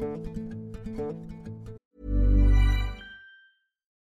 [0.00, 0.51] thank you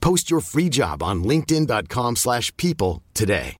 [0.00, 3.56] Post your free job on linkedin.com/people slash people today.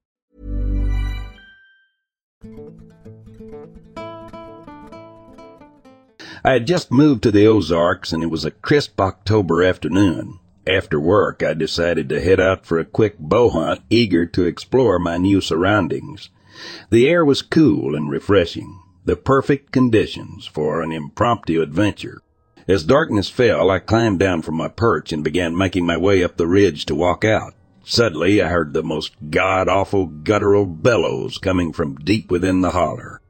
[6.44, 10.38] I had just moved to the Ozarks and it was a crisp October afternoon.
[10.66, 14.98] After work, I decided to head out for a quick bow hunt, eager to explore
[14.98, 16.30] my new surroundings.
[16.90, 22.20] The air was cool and refreshing, the perfect conditions for an impromptu adventure.
[22.68, 26.36] As darkness fell, I climbed down from my perch and began making my way up
[26.36, 27.54] the ridge to walk out.
[27.84, 33.20] Suddenly, I heard the most god-awful guttural bellows coming from deep within the holler.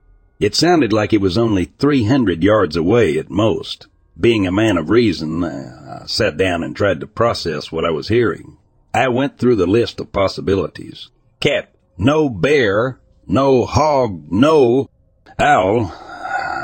[0.40, 3.88] It sounded like it was only 300 yards away at most.
[4.18, 8.08] Being a man of reason, I sat down and tried to process what I was
[8.08, 8.56] hearing.
[8.94, 11.10] I went through the list of possibilities.
[11.40, 14.88] Cat, no bear, no hog, no
[15.38, 15.92] owl,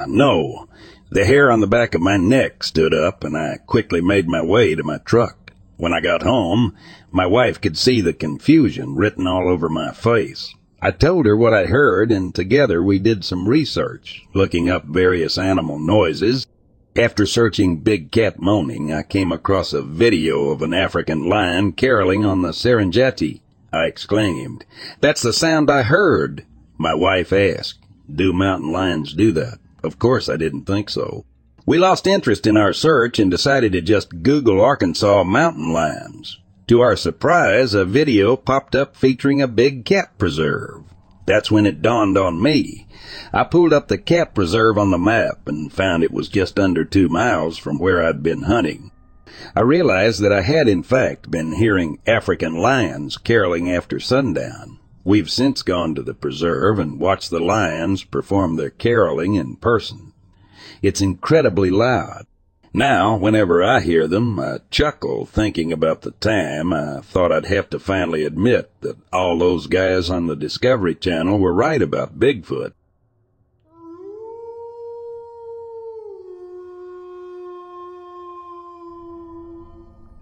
[0.09, 0.69] no.
[1.13, 4.41] The hair on the back of my neck stood up and I quickly made my
[4.41, 5.53] way to my truck.
[5.77, 6.75] When I got home,
[7.11, 10.55] my wife could see the confusion written all over my face.
[10.81, 15.37] I told her what I heard and together we did some research, looking up various
[15.37, 16.47] animal noises.
[16.97, 22.25] After searching Big Cat Moaning, I came across a video of an African lion caroling
[22.25, 23.43] on the Serengeti.
[23.71, 24.65] I exclaimed,
[25.03, 26.47] That's the sound I heard.
[26.79, 29.59] My wife asked, Do mountain lions do that?
[29.83, 31.25] Of course I didn't think so.
[31.65, 36.39] We lost interest in our search and decided to just Google Arkansas mountain lions.
[36.69, 40.85] To our surprise, a video popped up featuring a big cat preserve.
[41.27, 42.89] That's when it dawned on me.
[43.33, 46.85] I pulled up the cat preserve on the map and found it was just under
[46.85, 48.91] two miles from where I'd been hunting.
[49.55, 54.79] I realized that I had in fact been hearing African lions caroling after sundown.
[55.05, 60.13] We've since gone to the preserve and watched the lions perform their caroling in person.
[60.81, 62.27] It's incredibly loud.
[62.73, 67.69] Now, whenever I hear them, I chuckle thinking about the time I thought I'd have
[67.71, 72.73] to finally admit that all those guys on the Discovery Channel were right about Bigfoot.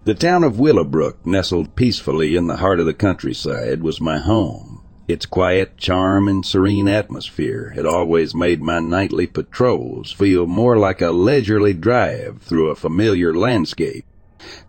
[0.03, 4.70] The town of Willowbrook, nestled peacefully in the heart of the countryside, was my home.
[5.11, 11.01] Its quiet charm and serene atmosphere had always made my nightly patrols feel more like
[11.01, 14.05] a leisurely drive through a familiar landscape.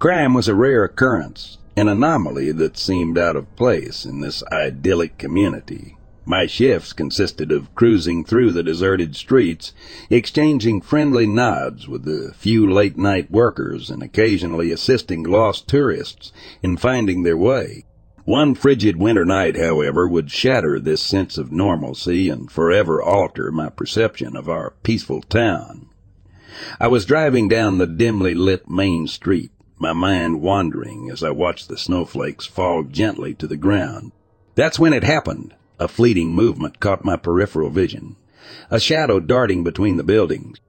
[0.01, 5.17] Crime was a rare occurrence, an anomaly that seemed out of place in this idyllic
[5.17, 5.97] community.
[6.25, 9.73] My shifts consisted of cruising through the deserted streets,
[10.11, 16.33] exchanging friendly nods with the few late night workers and occasionally assisting lost tourists
[16.65, 17.85] in finding their way.
[18.25, 23.69] One frigid winter night, however, would shatter this sense of normalcy and forever alter my
[23.69, 25.89] perception of our peaceful town.
[26.79, 31.69] I was driving down the dimly lit main street, my mind wandering as I watched
[31.69, 34.13] the snowflakes fall gently to the ground.
[34.55, 35.55] That's when it happened.
[35.81, 38.15] A fleeting movement caught my peripheral vision.
[38.71, 40.61] A shadow darting between the buildings.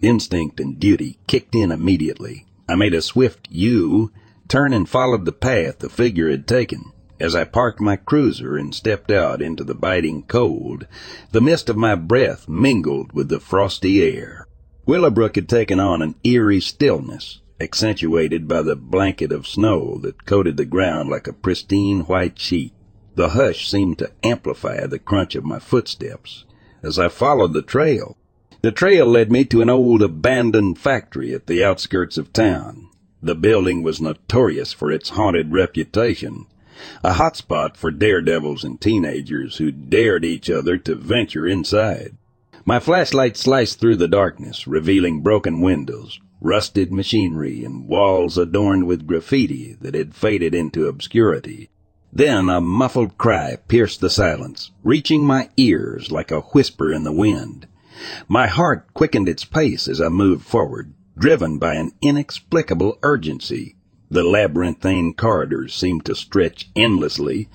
[0.00, 2.46] Instinct and duty kicked in immediately.
[2.66, 4.10] I made a swift U,
[4.48, 6.90] turn and followed the path the figure had taken.
[7.20, 10.86] As I parked my cruiser and stepped out into the biting cold,
[11.30, 14.46] the mist of my breath mingled with the frosty air.
[14.86, 20.56] Willowbrook had taken on an eerie stillness, accentuated by the blanket of snow that coated
[20.56, 22.72] the ground like a pristine white sheet.
[23.14, 26.46] The hush seemed to amplify the crunch of my footsteps
[26.82, 28.16] as I followed the trail.
[28.62, 32.88] The trail led me to an old abandoned factory at the outskirts of town.
[33.22, 36.46] The building was notorious for its haunted reputation,
[37.04, 42.16] a hotspot for daredevils and teenagers who dared each other to venture inside.
[42.64, 49.06] My flashlight sliced through the darkness, revealing broken windows, rusted machinery, and walls adorned with
[49.06, 51.70] graffiti that had faded into obscurity.
[52.12, 57.12] Then a muffled cry pierced the silence, reaching my ears like a whisper in the
[57.12, 57.66] wind.
[58.28, 63.76] My heart quickened its pace as I moved forward, driven by an inexplicable urgency.
[64.12, 67.48] The labyrinthine corridors seemed to stretch endlessly,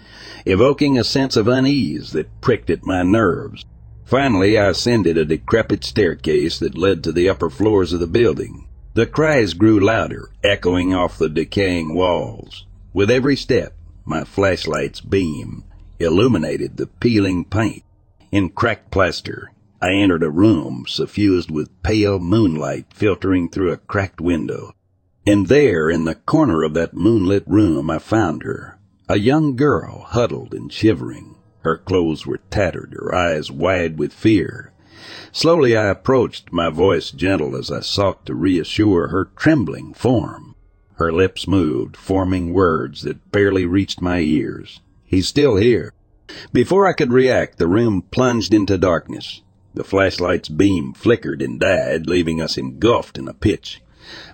[0.43, 3.63] evoking a sense of unease that pricked at my nerves.
[4.05, 8.67] Finally, I ascended a decrepit staircase that led to the upper floors of the building.
[8.95, 12.65] The cries grew louder, echoing off the decaying walls.
[12.91, 15.63] With every step, my flashlight's beam
[15.99, 17.83] illuminated the peeling paint.
[18.31, 24.19] In cracked plaster, I entered a room suffused with pale moonlight filtering through a cracked
[24.19, 24.73] window.
[25.27, 28.79] And there, in the corner of that moonlit room, I found her.
[29.09, 31.35] A young girl, huddled and shivering.
[31.63, 34.71] Her clothes were tattered, her eyes wide with fear.
[35.33, 40.55] Slowly I approached, my voice gentle as I sought to reassure her trembling form.
[40.93, 44.79] Her lips moved, forming words that barely reached my ears.
[45.03, 45.91] He's still here.
[46.53, 49.41] Before I could react, the room plunged into darkness.
[49.73, 53.81] The flashlight's beam flickered and died, leaving us engulfed in a pitch.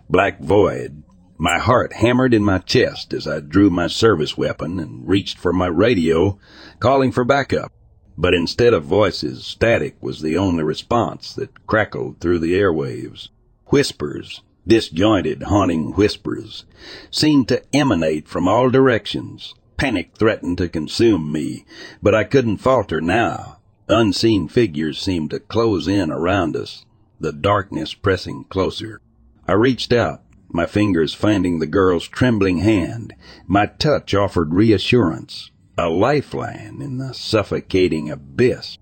[0.10, 1.04] Black void.
[1.38, 5.54] My heart hammered in my chest as I drew my service weapon and reached for
[5.54, 6.38] my radio,
[6.80, 7.72] calling for backup.
[8.18, 13.30] But instead of voices, static was the only response that crackled through the airwaves.
[13.68, 16.64] Whispers, Disjointed, haunting whispers
[17.12, 19.54] seemed to emanate from all directions.
[19.76, 21.66] Panic threatened to consume me,
[22.02, 23.58] but I couldn't falter now.
[23.90, 26.86] Unseen figures seemed to close in around us,
[27.20, 29.02] the darkness pressing closer.
[29.48, 33.14] I reached out, my fingers finding the girl's trembling hand.
[33.46, 38.78] My touch offered reassurance, a lifeline in the suffocating abyss.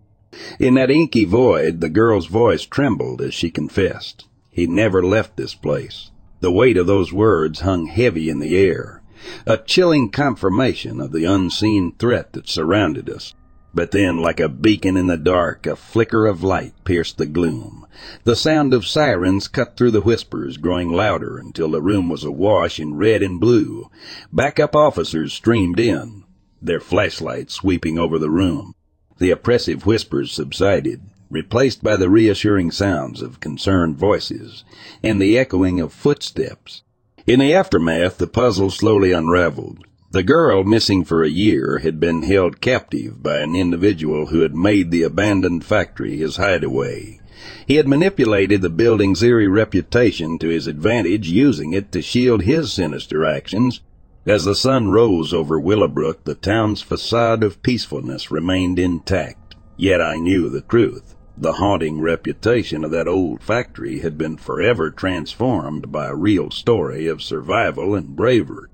[0.59, 4.27] In that inky void, the girl's voice trembled as she confessed.
[4.49, 6.11] He never left this place.
[6.41, 9.01] The weight of those words hung heavy in the air,
[9.45, 13.33] a chilling confirmation of the unseen threat that surrounded us.
[13.73, 17.85] But then, like a beacon in the dark, a flicker of light pierced the gloom.
[18.25, 22.79] The sound of sirens cut through the whispers, growing louder until the room was awash
[22.79, 23.89] in red and blue.
[24.31, 26.23] Backup officers streamed in,
[26.61, 28.75] their flashlights sweeping over the room.
[29.19, 34.65] The oppressive whispers subsided, replaced by the reassuring sounds of concerned voices
[35.01, 36.83] and the echoing of footsteps.
[37.25, 39.85] In the aftermath, the puzzle slowly unraveled.
[40.13, 44.53] The girl, missing for a year, had been held captive by an individual who had
[44.53, 47.21] made the abandoned factory his hideaway.
[47.65, 52.73] He had manipulated the building's eerie reputation to his advantage, using it to shield his
[52.73, 53.79] sinister actions.
[54.25, 59.55] As the sun rose over Willowbrook, the town's facade of peacefulness remained intact.
[59.77, 61.15] Yet I knew the truth.
[61.37, 67.07] The haunting reputation of that old factory had been forever transformed by a real story
[67.07, 68.67] of survival and bravery.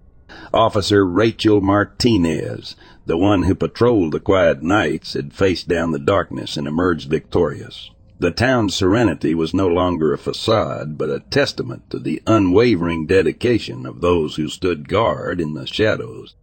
[0.54, 6.58] Officer Rachel Martinez, the one who patrolled the quiet nights, had faced down the darkness
[6.58, 7.90] and emerged victorious.
[8.20, 13.86] The town's serenity was no longer a facade, but a testament to the unwavering dedication
[13.86, 16.36] of those who stood guard in the shadows.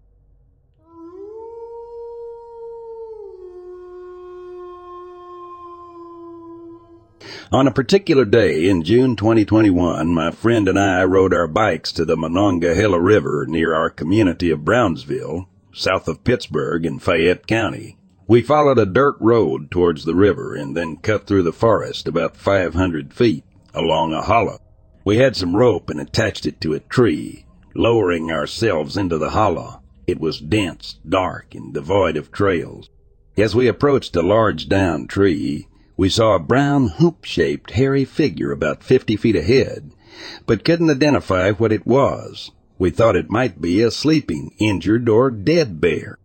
[7.55, 12.05] On a particular day in June 2021, my friend and I rode our bikes to
[12.05, 17.97] the Monongahela River near our community of Brownsville, south of Pittsburgh in Fayette County.
[18.27, 22.37] We followed a dirt road towards the river and then cut through the forest about
[22.37, 24.59] 500 feet along a hollow.
[25.05, 29.81] We had some rope and attached it to a tree, lowering ourselves into the hollow.
[30.09, 32.91] It was dense, dark, and devoid of trails.
[33.37, 38.83] As we approached a large down tree, we saw a brown hoop-shaped hairy figure about
[38.83, 39.93] 50 feet ahead,
[40.47, 42.51] but couldn't identify what it was.
[42.79, 46.19] We thought it might be a sleeping, injured, or dead bear.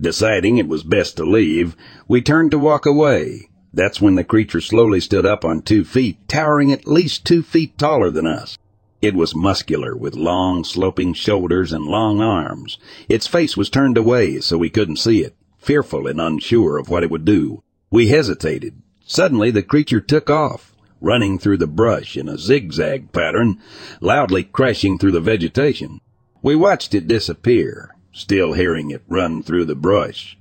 [0.00, 1.74] Deciding it was best to leave,
[2.06, 3.48] we turned to walk away.
[3.72, 7.76] That's when the creature slowly stood up on two feet, towering at least two feet
[7.76, 8.56] taller than us.
[9.02, 12.78] It was muscular, with long, sloping shoulders and long arms.
[13.08, 17.02] Its face was turned away so we couldn't see it, fearful and unsure of what
[17.02, 17.62] it would do.
[17.90, 23.58] We hesitated, Suddenly the creature took off, running through the brush in a zigzag pattern,
[24.00, 26.00] loudly crashing through the vegetation.
[26.42, 30.36] We watched it disappear, still hearing it run through the brush.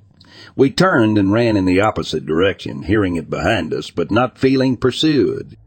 [0.56, 4.78] We turned and ran in the opposite direction, hearing it behind us, but not feeling
[4.78, 5.58] pursued.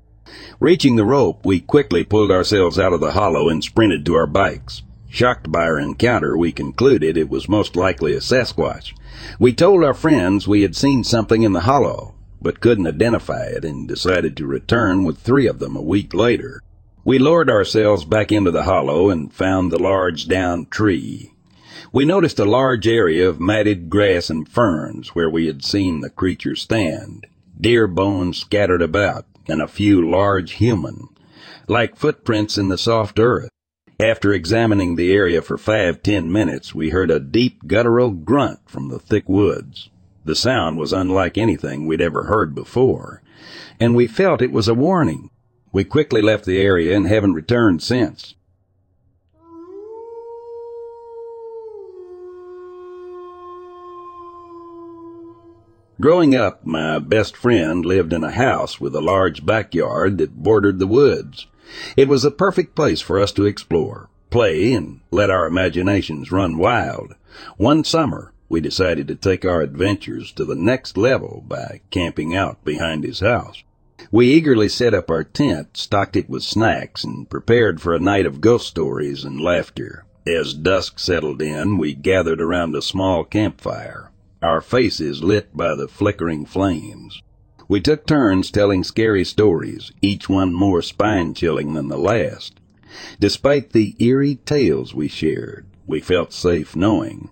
[0.58, 4.26] Reaching the rope, we quickly pulled ourselves out of the hollow and sprinted to our
[4.26, 4.82] bikes.
[5.08, 8.92] Shocked by our encounter, we concluded it was most likely a Sasquatch.
[9.38, 13.64] We told our friends we had seen something in the hollow, but couldn't identify it
[13.64, 16.62] and decided to return with three of them a week later.
[17.04, 21.32] We lowered ourselves back into the hollow and found the large down tree.
[21.92, 26.10] We noticed a large area of matted grass and ferns where we had seen the
[26.10, 27.26] creature stand,
[27.58, 31.08] deer bones scattered about, and a few large human,
[31.66, 33.48] like footprints in the soft earth.
[33.98, 38.88] After examining the area for five, ten minutes, we heard a deep guttural grunt from
[38.88, 39.88] the thick woods.
[40.28, 43.22] The sound was unlike anything we'd ever heard before,
[43.80, 45.30] and we felt it was a warning.
[45.72, 48.34] We quickly left the area and haven't returned since.
[55.98, 60.78] Growing up, my best friend lived in a house with a large backyard that bordered
[60.78, 61.46] the woods.
[61.96, 66.58] It was a perfect place for us to explore, play, and let our imaginations run
[66.58, 67.14] wild.
[67.56, 72.64] One summer, we decided to take our adventures to the next level by camping out
[72.64, 73.62] behind his house.
[74.10, 78.26] We eagerly set up our tent, stocked it with snacks, and prepared for a night
[78.26, 80.04] of ghost stories and laughter.
[80.26, 85.88] As dusk settled in, we gathered around a small campfire, our faces lit by the
[85.88, 87.22] flickering flames.
[87.66, 92.60] We took turns telling scary stories, each one more spine-chilling than the last.
[93.20, 97.30] Despite the eerie tales we shared, we felt safe knowing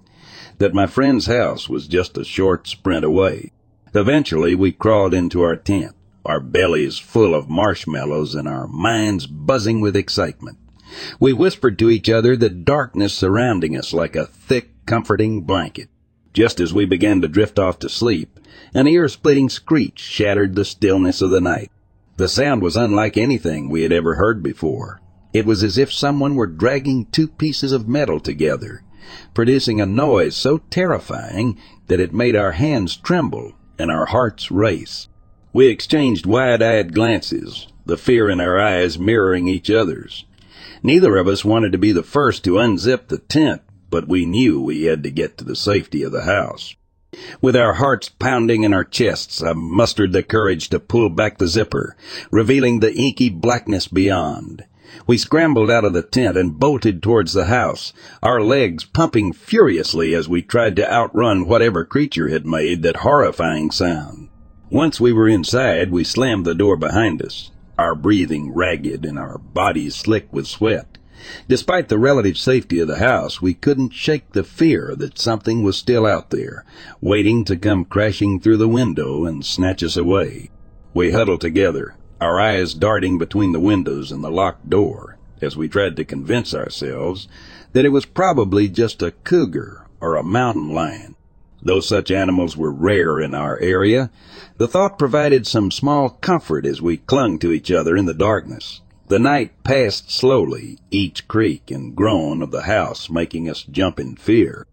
[0.59, 3.53] that my friend's house was just a short sprint away.
[3.95, 5.95] Eventually, we crawled into our tent,
[6.25, 10.59] our bellies full of marshmallows and our minds buzzing with excitement.
[11.21, 15.89] We whispered to each other the darkness surrounding us like a thick, comforting blanket.
[16.33, 18.39] Just as we began to drift off to sleep,
[18.75, 21.71] an ear-splitting screech shattered the stillness of the night.
[22.17, 25.01] The sound was unlike anything we had ever heard before.
[25.33, 28.83] It was as if someone were dragging two pieces of metal together
[29.35, 35.09] producing a noise so terrifying that it made our hands tremble and our hearts race.
[35.53, 40.25] We exchanged wide-eyed glances, the fear in our eyes mirroring each other's.
[40.83, 44.61] Neither of us wanted to be the first to unzip the tent, but we knew
[44.61, 46.75] we had to get to the safety of the house.
[47.41, 51.47] With our hearts pounding in our chests, I mustered the courage to pull back the
[51.47, 51.97] zipper,
[52.31, 54.65] revealing the inky blackness beyond.
[55.07, 60.15] We scrambled out of the tent and bolted towards the house, our legs pumping furiously
[60.15, 64.29] as we tried to outrun whatever creature had made that horrifying sound.
[64.71, 69.39] Once we were inside, we slammed the door behind us, our breathing ragged and our
[69.39, 70.99] bodies slick with sweat.
[71.49, 75.77] Despite the relative safety of the house, we couldn't shake the fear that something was
[75.77, 76.65] still out there,
[77.01, 80.51] waiting to come crashing through the window and snatch us away.
[80.95, 85.69] We huddled together, our eyes darting between the windows and the locked door as we
[85.69, 87.29] tried to convince ourselves
[87.73, 91.15] that it was probably just a cougar or a mountain lion.
[91.63, 94.11] Though such animals were rare in our area,
[94.57, 98.81] the thought provided some small comfort as we clung to each other in the darkness.
[99.09, 104.17] The night passed slowly, each creak and groan of the house making us jump in
[104.17, 104.67] fear.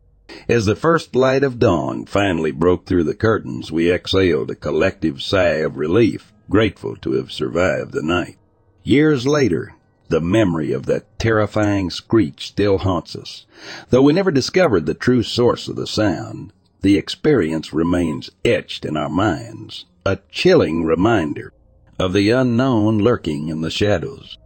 [0.49, 5.21] As the first light of dawn finally broke through the curtains, we exhaled a collective
[5.21, 8.37] sigh of relief, grateful to have survived the night.
[8.83, 9.75] Years later,
[10.09, 13.45] the memory of that terrifying screech still haunts us.
[13.89, 18.97] Though we never discovered the true source of the sound, the experience remains etched in
[18.97, 21.53] our minds, a chilling reminder
[21.97, 24.37] of the unknown lurking in the shadows.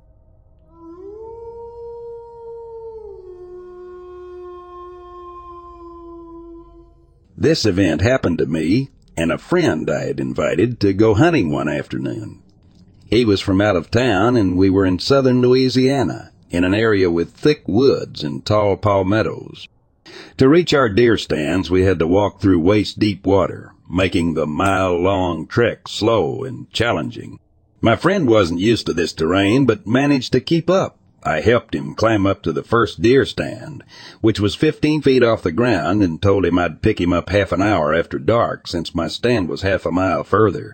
[7.36, 11.68] This event happened to me and a friend I had invited to go hunting one
[11.68, 12.44] afternoon.
[13.08, 17.10] He was from out of town and we were in southern Louisiana in an area
[17.10, 19.68] with thick woods and tall palmettos.
[20.38, 24.46] To reach our deer stands, we had to walk through waist deep water, making the
[24.46, 27.40] mile long trek slow and challenging.
[27.82, 30.98] My friend wasn't used to this terrain, but managed to keep up.
[31.24, 33.84] I helped him climb up to the first deer stand,
[34.22, 37.52] which was 15 feet off the ground, and told him I'd pick him up half
[37.52, 40.74] an hour after dark since my stand was half a mile further.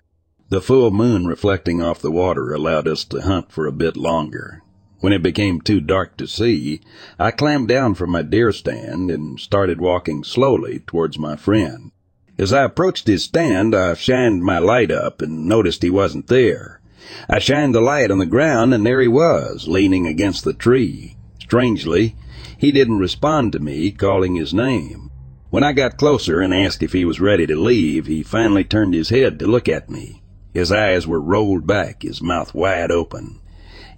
[0.50, 4.62] The full moon reflecting off the water allowed us to hunt for a bit longer.
[5.00, 6.80] When it became too dark to see,
[7.18, 11.90] I climbed down from my deer stand and started walking slowly towards my friend.
[12.38, 16.80] As I approached his stand, I shined my light up and noticed he wasn't there.
[17.28, 21.16] I shined the light on the ground, and there he was, leaning against the tree.
[21.38, 22.16] Strangely,
[22.56, 25.10] he didn't respond to me, calling his name.
[25.50, 28.94] When I got closer and asked if he was ready to leave, he finally turned
[28.94, 30.22] his head to look at me.
[30.52, 33.40] His eyes were rolled back, his mouth wide open,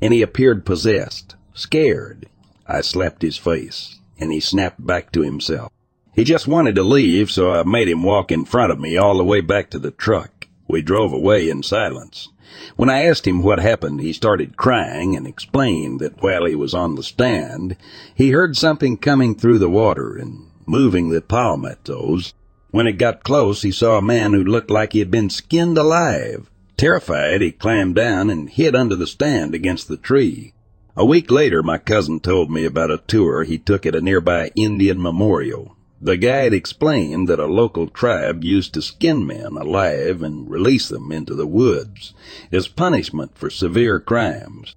[0.01, 2.27] and he appeared possessed, scared.
[2.67, 5.71] I slapped his face, and he snapped back to himself.
[6.15, 9.17] He just wanted to leave, so I made him walk in front of me all
[9.17, 10.49] the way back to the truck.
[10.67, 12.29] We drove away in silence.
[12.76, 16.75] When I asked him what happened, he started crying and explained that while he was
[16.75, 17.76] on the stand,
[18.15, 22.35] he heard something coming through the water and moving the palmettos.
[22.70, 25.79] When it got close, he saw a man who looked like he had been skinned
[25.79, 26.51] alive.
[26.77, 30.53] Terrified, he climbed down and hid under the stand against the tree.
[30.97, 34.51] A week later, my cousin told me about a tour he took at a nearby
[34.57, 35.76] Indian memorial.
[36.00, 41.11] The guide explained that a local tribe used to skin men alive and release them
[41.11, 42.12] into the woods
[42.52, 44.76] as punishment for severe crimes.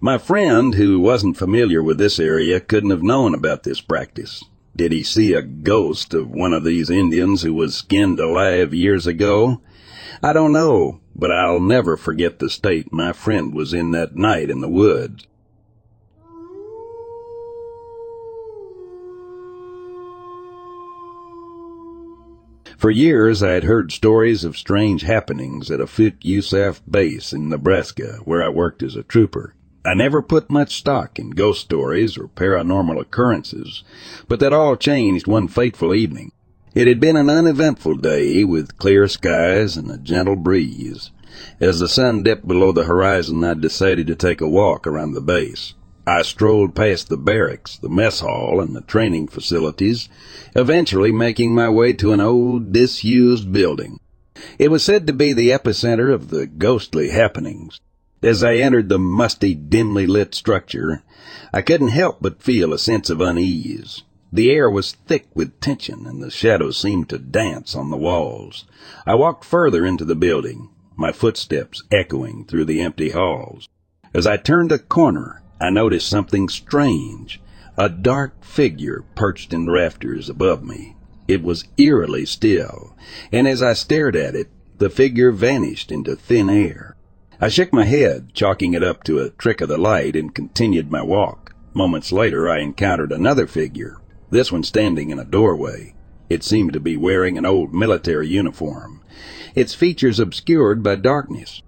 [0.00, 4.44] My friend, who wasn't familiar with this area, couldn't have known about this practice.
[4.76, 9.06] Did he see a ghost of one of these Indians who was skinned alive years
[9.06, 9.62] ago?
[10.22, 14.50] I don't know, but I'll never forget the state my friend was in that night
[14.50, 15.26] in the woods.
[22.80, 28.20] For years I had heard stories of strange happenings at Offutt USAF base in Nebraska,
[28.24, 29.54] where I worked as a trooper.
[29.84, 33.84] I never put much stock in ghost stories or paranormal occurrences,
[34.28, 36.32] but that all changed one fateful evening.
[36.74, 41.10] It had been an uneventful day with clear skies and a gentle breeze.
[41.60, 45.20] As the sun dipped below the horizon, I decided to take a walk around the
[45.20, 45.74] base.
[46.10, 50.08] I strolled past the barracks, the mess hall, and the training facilities,
[50.56, 54.00] eventually making my way to an old, disused building.
[54.58, 57.80] It was said to be the epicenter of the ghostly happenings.
[58.24, 61.04] As I entered the musty, dimly lit structure,
[61.52, 64.02] I couldn't help but feel a sense of unease.
[64.32, 68.64] The air was thick with tension, and the shadows seemed to dance on the walls.
[69.06, 73.68] I walked further into the building, my footsteps echoing through the empty halls.
[74.12, 77.40] As I turned a corner, I noticed something strange.
[77.76, 80.96] A dark figure perched in the rafters above me.
[81.28, 82.96] It was eerily still,
[83.30, 86.96] and as I stared at it, the figure vanished into thin air.
[87.40, 90.90] I shook my head, chalking it up to a trick of the light, and continued
[90.90, 91.54] my walk.
[91.72, 93.98] Moments later, I encountered another figure,
[94.30, 95.94] this one standing in a doorway.
[96.28, 99.02] It seemed to be wearing an old military uniform,
[99.54, 101.62] its features obscured by darkness.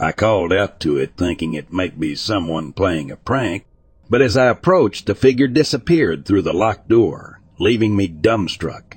[0.00, 3.64] I called out to it, thinking it might be someone playing a prank,
[4.08, 8.96] but as I approached, the figure disappeared through the locked door, leaving me dumbstruck.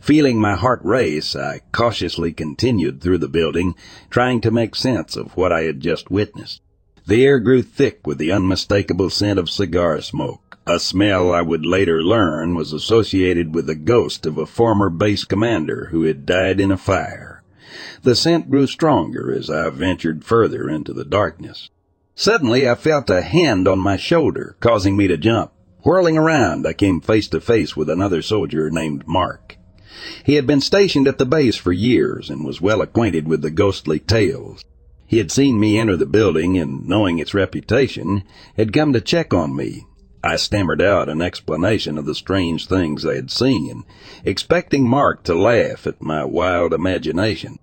[0.00, 3.74] Feeling my heart race, I cautiously continued through the building,
[4.10, 6.60] trying to make sense of what I had just witnessed.
[7.06, 11.66] The air grew thick with the unmistakable scent of cigar smoke, a smell I would
[11.66, 16.60] later learn was associated with the ghost of a former base commander who had died
[16.60, 17.31] in a fire.
[18.02, 21.70] The scent grew stronger as I ventured further into the darkness.
[22.14, 25.52] Suddenly I felt a hand on my shoulder, causing me to jump.
[25.84, 29.56] Whirling around, I came face to face with another soldier named Mark.
[30.24, 33.50] He had been stationed at the base for years and was well acquainted with the
[33.50, 34.64] ghostly tales.
[35.06, 38.22] He had seen me enter the building and, knowing its reputation,
[38.56, 39.86] had come to check on me.
[40.24, 43.84] I stammered out an explanation of the strange things I had seen,
[44.24, 47.58] expecting Mark to laugh at my wild imagination.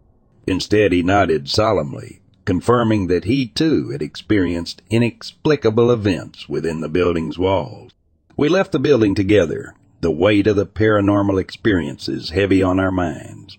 [0.45, 7.37] Instead, he nodded solemnly, confirming that he too had experienced inexplicable events within the building's
[7.37, 7.91] walls.
[8.35, 13.57] We left the building together, the weight of the paranormal experiences heavy on our minds.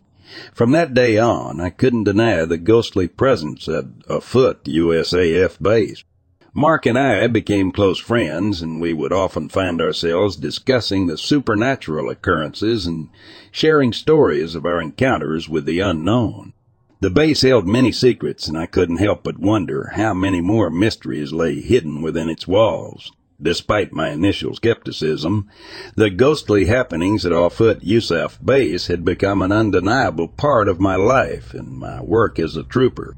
[0.53, 6.05] From that day on, I couldn't deny the ghostly presence at Offutt USAF base.
[6.53, 12.11] Mark and I became close friends, and we would often find ourselves discussing the supernatural
[12.11, 13.09] occurrences and
[13.53, 16.53] sharing stories of our encounters with the unknown.
[17.01, 21.33] The base held many secrets, and I couldn't help but wonder how many more mysteries
[21.33, 23.13] lay hidden within its walls.
[23.41, 25.49] Despite my initial skepticism,
[25.95, 31.55] the ghostly happenings at Offutt USAF base had become an undeniable part of my life
[31.55, 33.17] and my work as a trooper.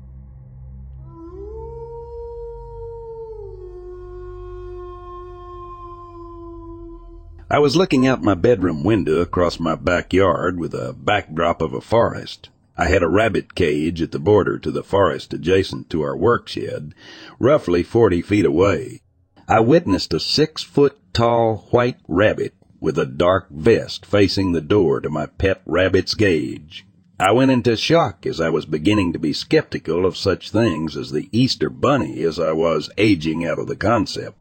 [7.52, 11.82] I was looking out my bedroom window across my backyard with a backdrop of a
[11.82, 12.48] forest.
[12.78, 16.48] I had a rabbit cage at the border to the forest adjacent to our work
[16.48, 16.94] shed,
[17.38, 19.02] roughly forty feet away.
[19.46, 25.02] I witnessed a six foot tall white rabbit with a dark vest facing the door
[25.02, 26.86] to my pet rabbit's cage.
[27.20, 31.10] I went into shock as I was beginning to be skeptical of such things as
[31.10, 34.38] the Easter Bunny as I was aging out of the concept.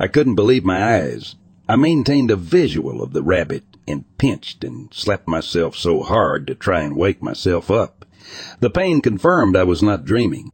[0.00, 1.36] I couldn't believe my eyes.
[1.66, 6.54] I maintained a visual of the rabbit and pinched and slapped myself so hard to
[6.54, 8.04] try and wake myself up.
[8.60, 10.50] The pain confirmed I was not dreaming.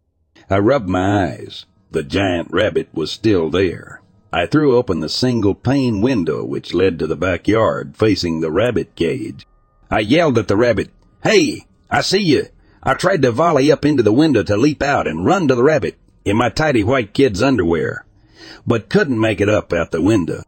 [0.48, 1.66] I rubbed my eyes.
[1.90, 4.02] The giant rabbit was still there.
[4.32, 8.94] I threw open the single pane window which led to the backyard facing the rabbit
[8.94, 9.44] cage.
[9.90, 10.90] I yelled at the rabbit,
[11.24, 12.46] Hey, I see you.
[12.84, 15.64] I tried to volley up into the window to leap out and run to the
[15.64, 18.04] rabbit in my tidy white kid's underwear,
[18.64, 20.44] but couldn't make it up out the window.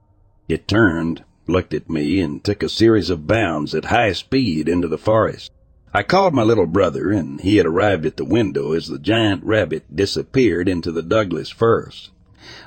[0.52, 4.86] It turned, looked at me, and took a series of bounds at high speed into
[4.86, 5.50] the forest.
[5.94, 9.42] I called my little brother, and he had arrived at the window as the giant
[9.44, 12.10] rabbit disappeared into the Douglas firs.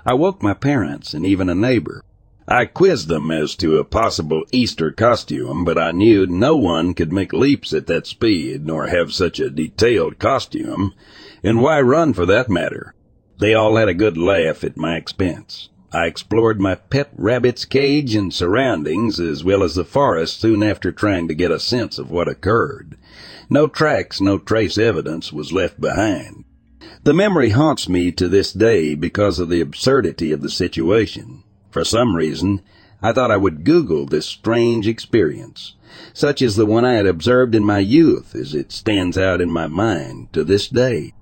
[0.03, 2.01] I woke my parents and even a neighbor.
[2.47, 7.13] I quizzed them as to a possible Easter costume, but I knew no one could
[7.13, 10.95] make leaps at that speed nor have such a detailed costume,
[11.43, 12.95] and why run for that matter.
[13.37, 15.69] They all had a good laugh at my expense.
[15.95, 20.91] I explored my pet rabbit's cage and surroundings as well as the forest soon after
[20.91, 22.97] trying to get a sense of what occurred.
[23.49, 26.43] No tracks, no trace evidence was left behind.
[27.03, 31.43] The memory haunts me to this day because of the absurdity of the situation.
[31.71, 32.59] For some reason,
[33.01, 35.75] I thought I would Google this strange experience,
[36.11, 39.49] such as the one I had observed in my youth as it stands out in
[39.49, 41.13] my mind to this day.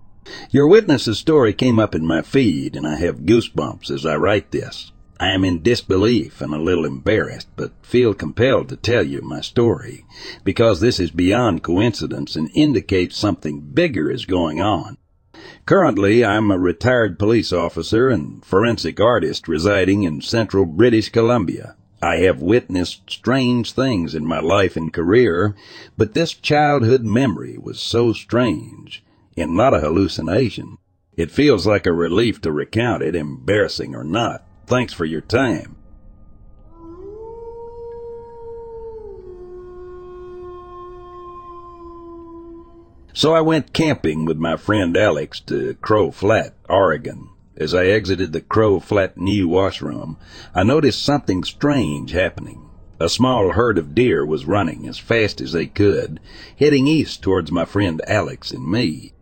[0.52, 4.52] Your witness's story came up in my feed, and I have goosebumps as I write
[4.52, 4.92] this.
[5.20, 9.42] I am in disbelief and a little embarrassed, but feel compelled to tell you my
[9.42, 10.06] story,
[10.44, 14.98] because this is beyond coincidence and indicates something bigger is going on.
[15.66, 21.76] Currently, I'm a retired police officer and forensic artist residing in central British Columbia.
[22.02, 25.56] I have witnessed strange things in my life and career,
[25.98, 29.04] but this childhood memory was so strange
[29.38, 30.78] and not a hallucination.
[31.16, 34.46] It feels like a relief to recount it, embarrassing or not.
[34.66, 35.76] Thanks for your time.
[43.16, 47.30] So I went camping with my friend Alex to Crow Flat, Oregon.
[47.56, 50.18] As I exited the Crow Flat New washroom,
[50.56, 52.68] I noticed something strange happening.
[53.00, 56.20] A small herd of deer was running as fast as they could,
[56.58, 59.13] heading east towards my friend Alex and me.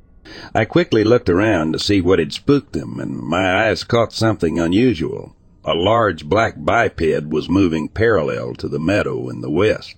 [0.56, 4.60] I quickly looked around to see what had spooked them, and my eyes caught something
[4.60, 5.36] unusual.
[5.66, 9.96] A large black biped was moving parallel to the meadow in the west.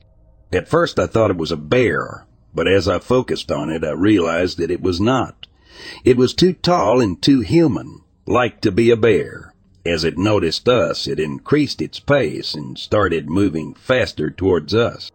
[0.51, 3.91] At first I thought it was a bear, but as I focused on it, I
[3.91, 5.47] realized that it was not.
[6.03, 9.53] It was too tall and too human, like to be a bear.
[9.85, 15.11] As it noticed us, it increased its pace and started moving faster towards us.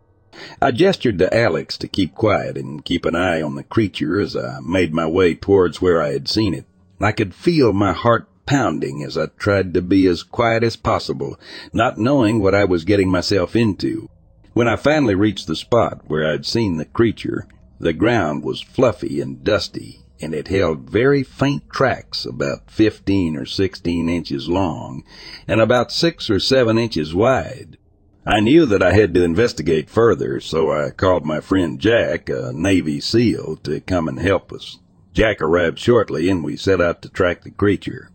[0.61, 4.37] I gestured to Alex to keep quiet and keep an eye on the creature as
[4.37, 6.67] I made my way towards where I had seen it.
[7.01, 11.38] I could feel my heart pounding as I tried to be as quiet as possible,
[11.73, 14.09] not knowing what I was getting myself into.
[14.53, 17.47] When I finally reached the spot where I had seen the creature,
[17.79, 23.47] the ground was fluffy and dusty, and it held very faint tracks about fifteen or
[23.47, 25.05] sixteen inches long
[25.47, 27.78] and about six or seven inches wide.
[28.26, 32.52] I knew that I had to investigate further, so I called my friend Jack, a
[32.52, 34.78] Navy SEAL, to come and help us.
[35.14, 38.11] Jack arrived shortly, and we set out to track the creature.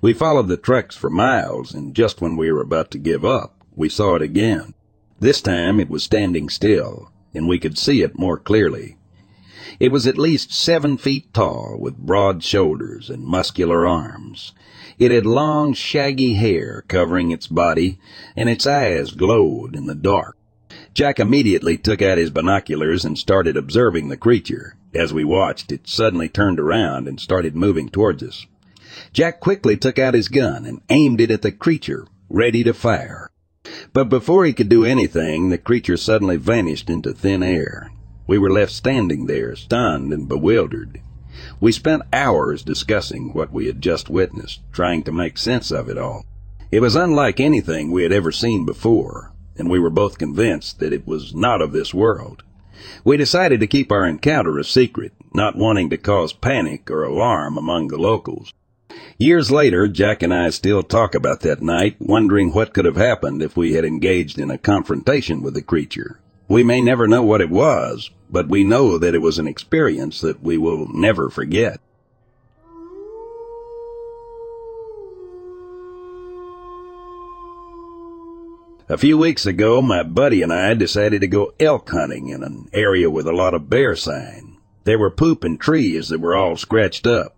[0.00, 3.64] We followed the tracks for miles, and just when we were about to give up,
[3.74, 4.74] we saw it again.
[5.20, 8.96] This time it was standing still, and we could see it more clearly.
[9.80, 14.52] It was at least seven feet tall, with broad shoulders and muscular arms.
[14.98, 17.98] It had long, shaggy hair covering its body,
[18.34, 20.36] and its eyes glowed in the dark.
[20.94, 24.76] Jack immediately took out his binoculars and started observing the creature.
[24.94, 28.46] As we watched, it suddenly turned around and started moving towards us.
[29.12, 33.30] Jack quickly took out his gun and aimed it at the creature, ready to fire.
[33.92, 37.90] But before he could do anything, the creature suddenly vanished into thin air.
[38.26, 41.02] We were left standing there, stunned and bewildered.
[41.60, 45.98] We spent hours discussing what we had just witnessed, trying to make sense of it
[45.98, 46.24] all.
[46.70, 50.92] It was unlike anything we had ever seen before, and we were both convinced that
[50.92, 52.42] it was not of this world.
[53.04, 57.56] We decided to keep our encounter a secret, not wanting to cause panic or alarm
[57.56, 58.52] among the locals.
[59.18, 63.42] Years later, Jack and I still talk about that night, wondering what could have happened
[63.42, 66.20] if we had engaged in a confrontation with the creature.
[66.48, 70.20] We may never know what it was, but we know that it was an experience
[70.20, 71.80] that we will never forget.
[78.88, 82.68] A few weeks ago, my buddy and I decided to go elk hunting in an
[82.72, 84.58] area with a lot of bear sign.
[84.84, 87.36] There were poop and trees that were all scratched up.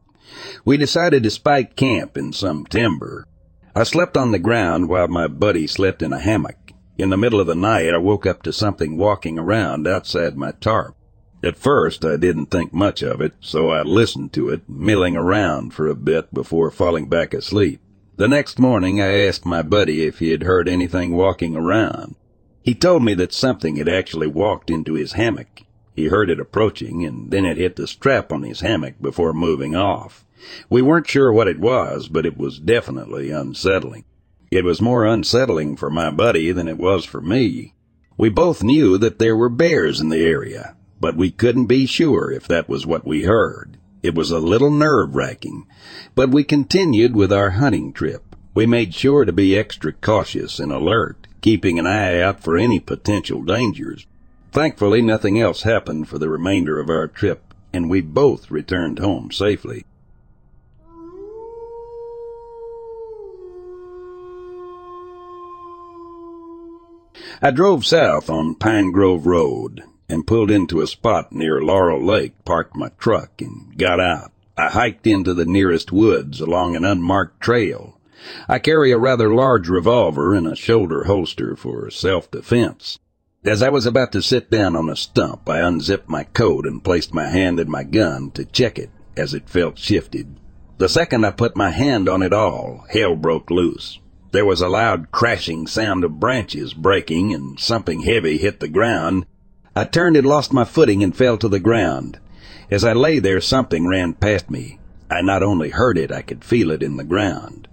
[0.66, 3.27] We decided to spike camp in some timber.
[3.75, 6.68] I slept on the ground while my buddy slept in a hammock.
[6.99, 10.51] In the middle of the night, I woke up to something walking around outside my
[10.51, 10.97] tarp.
[11.45, 15.73] At first, I didn't think much of it, so I listened to it, milling around
[15.73, 17.81] for a bit before falling back asleep.
[18.17, 22.17] The next morning I asked my buddy if he had heard anything walking around.
[22.63, 25.63] He told me that something had actually walked into his hammock.
[25.95, 29.77] He heard it approaching, and then it hit the strap on his hammock before moving
[29.77, 30.25] off.
[30.69, 34.05] We weren't sure what it was, but it was definitely unsettling.
[34.51, 37.75] It was more unsettling for my buddy than it was for me.
[38.17, 42.33] We both knew that there were bears in the area, but we couldn't be sure
[42.33, 43.77] if that was what we heard.
[44.03, 45.67] It was a little nerve wracking,
[46.15, 48.35] but we continued with our hunting trip.
[48.55, 52.81] We made sure to be extra cautious and alert, keeping an eye out for any
[52.81, 54.07] potential dangers.
[54.51, 59.31] Thankfully, nothing else happened for the remainder of our trip, and we both returned home
[59.31, 59.85] safely.
[67.40, 72.33] I drove south on Pine Grove Road and pulled into a spot near Laurel Lake,
[72.44, 74.33] parked my truck, and got out.
[74.57, 78.01] I hiked into the nearest woods along an unmarked trail.
[78.48, 82.98] I carry a rather large revolver in a shoulder holster for self-defense.
[83.44, 86.83] As I was about to sit down on a stump, I unzipped my coat and
[86.83, 90.40] placed my hand in my gun to check it as it felt shifted.
[90.79, 94.01] The second I put my hand on it all, hell broke loose.
[94.31, 99.27] There was a loud crashing sound of branches breaking and something heavy hit the ground
[99.79, 102.19] I turned and lost my footing and fell to the ground.
[102.69, 104.81] As I lay there, something ran past me.
[105.09, 107.69] I not only heard it, I could feel it in the ground.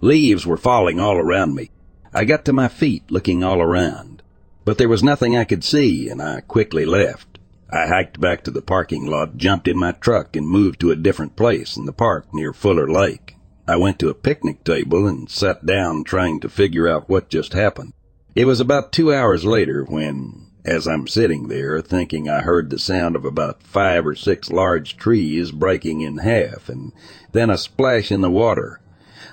[0.00, 1.68] Leaves were falling all around me.
[2.14, 4.22] I got to my feet, looking all around.
[4.64, 7.38] But there was nothing I could see, and I quickly left.
[7.70, 10.96] I hiked back to the parking lot, jumped in my truck, and moved to a
[10.96, 13.36] different place in the park near Fuller Lake.
[13.70, 17.52] I went to a picnic table and sat down trying to figure out what just
[17.52, 17.92] happened.
[18.34, 22.80] It was about two hours later when as I'm sitting there thinking I heard the
[22.80, 26.90] sound of about five or six large trees breaking in half and
[27.30, 28.80] then a splash in the water.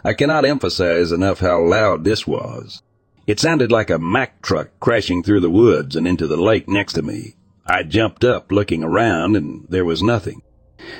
[0.03, 2.83] I cannot emphasize enough how loud this was.
[3.25, 6.93] It sounded like a Mack truck crashing through the woods and into the lake next
[6.93, 7.37] to me.
[7.65, 10.43] I jumped up looking around and there was nothing.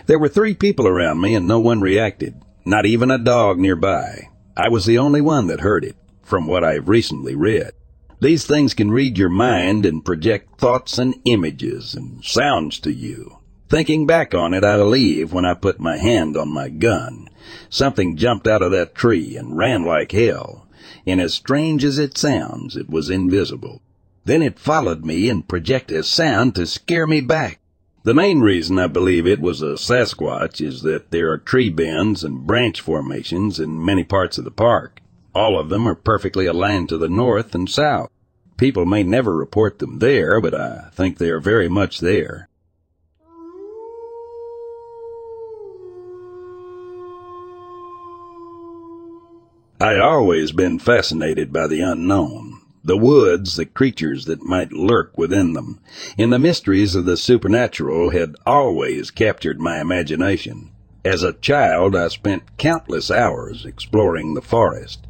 [0.07, 4.27] There were three people around me and no one reacted, not even a dog nearby.
[4.57, 7.71] I was the only one that heard it, from what I've recently read.
[8.19, 13.37] These things can read your mind and project thoughts and images and sounds to you.
[13.69, 17.29] Thinking back on it, I believe when I put my hand on my gun,
[17.69, 20.67] something jumped out of that tree and ran like hell.
[21.05, 23.81] And as strange as it sounds, it was invisible.
[24.25, 27.61] Then it followed me and projected a sound to scare me back.
[28.03, 32.23] The main reason I believe it was a Sasquatch is that there are tree bends
[32.23, 35.01] and branch formations in many parts of the park.
[35.35, 38.09] All of them are perfectly aligned to the north and south.
[38.55, 42.47] People may never report them there, but I think they are very much there.
[49.79, 52.56] I'd always been fascinated by the unknown,
[52.87, 55.79] the woods, the creatures that might lurk within them,
[56.17, 60.71] and the mysteries of the supernatural had always captured my imagination.
[61.03, 65.05] As a child, I spent countless hours exploring the forest,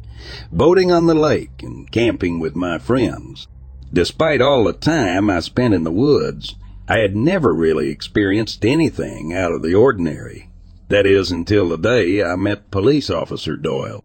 [0.50, 3.46] boating on the lake, and camping with my friends.
[3.92, 6.56] Despite all the time I spent in the woods,
[6.88, 10.50] I had never really experienced anything out of the ordinary.
[10.88, 14.02] That is, until the day I met Police Officer Doyle.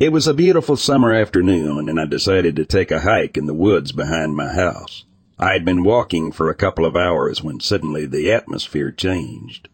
[0.00, 3.54] It was a beautiful summer afternoon, and I decided to take a hike in the
[3.54, 5.04] woods behind my house.
[5.38, 9.68] I had been walking for a couple of hours when suddenly the atmosphere changed.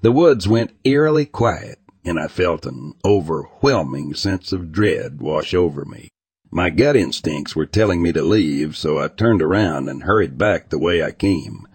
[0.00, 5.84] The woods went eerily quiet, and I felt an overwhelming sense of dread wash over
[5.84, 6.08] me.
[6.50, 10.70] My gut instincts were telling me to leave, so I turned around and hurried back
[10.70, 11.66] the way I came.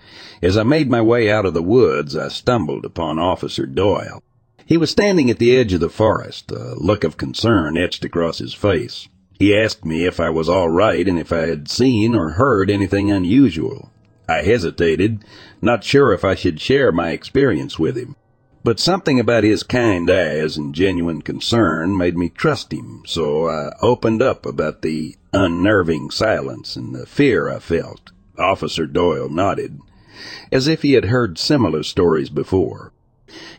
[0.41, 4.23] As I made my way out of the woods, I stumbled upon Officer Doyle.
[4.69, 8.37] He was standing at the edge of the forest, a look of concern etched across
[8.37, 9.07] his face.
[9.39, 12.69] He asked me if I was all right and if I had seen or heard
[12.69, 13.89] anything unusual.
[14.27, 15.25] I hesitated,
[15.59, 18.15] not sure if I should share my experience with him.
[18.63, 23.71] But something about his kind eyes and genuine concern made me trust him, so I
[23.81, 28.11] opened up about the unnerving silence and the fear I felt.
[28.37, 29.79] Officer Doyle nodded,
[30.51, 32.93] as if he had heard similar stories before.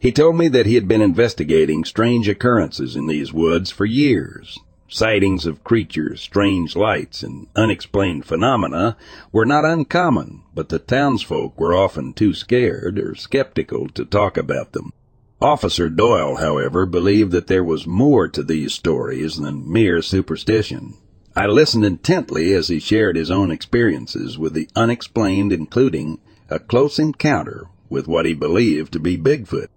[0.00, 4.58] He told me that he had been investigating strange occurrences in these woods for years.
[4.88, 8.96] Sightings of creatures, strange lights, and unexplained phenomena
[9.30, 14.72] were not uncommon, but the townsfolk were often too scared or skeptical to talk about
[14.72, 14.92] them.
[15.40, 20.94] Officer Doyle, however, believed that there was more to these stories than mere superstition.
[21.34, 26.18] I listened intently as he shared his own experiences with the unexplained, including
[26.50, 29.68] a close encounter with what he believed to be Bigfoot.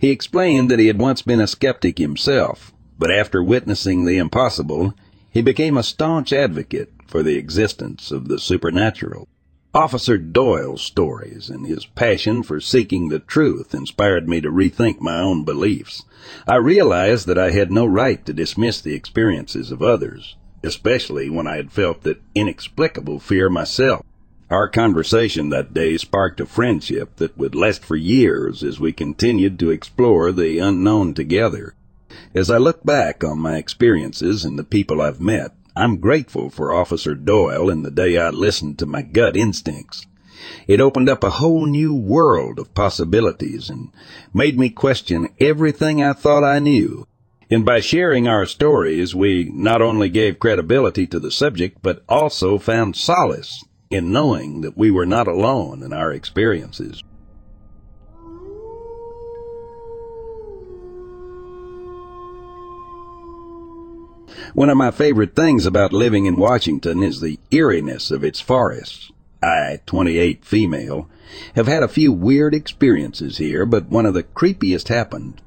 [0.00, 4.94] He explained that he had once been a skeptic himself, but after witnessing the impossible,
[5.30, 9.28] he became a staunch advocate for the existence of the supernatural.
[9.72, 15.20] Officer Doyle's stories and his passion for seeking the truth inspired me to rethink my
[15.20, 16.02] own beliefs.
[16.48, 21.46] I realized that I had no right to dismiss the experiences of others, especially when
[21.46, 24.04] I had felt that inexplicable fear myself.
[24.50, 29.60] Our conversation that day sparked a friendship that would last for years as we continued
[29.60, 31.74] to explore the unknown together.
[32.34, 36.74] As I look back on my experiences and the people I've met, I'm grateful for
[36.74, 40.04] Officer Doyle and the day I listened to my gut instincts.
[40.66, 43.90] It opened up a whole new world of possibilities and
[44.34, 47.06] made me question everything I thought I knew.
[47.52, 52.58] And by sharing our stories, we not only gave credibility to the subject, but also
[52.58, 57.02] found solace in knowing that we were not alone in our experiences.
[64.54, 69.10] One of my favorite things about living in Washington is the eeriness of its forests.
[69.42, 71.08] I, 28 female,
[71.56, 75.40] have had a few weird experiences here, but one of the creepiest happened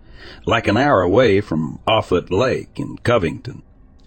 [0.46, 3.62] like an hour away from Offutt Lake in Covington.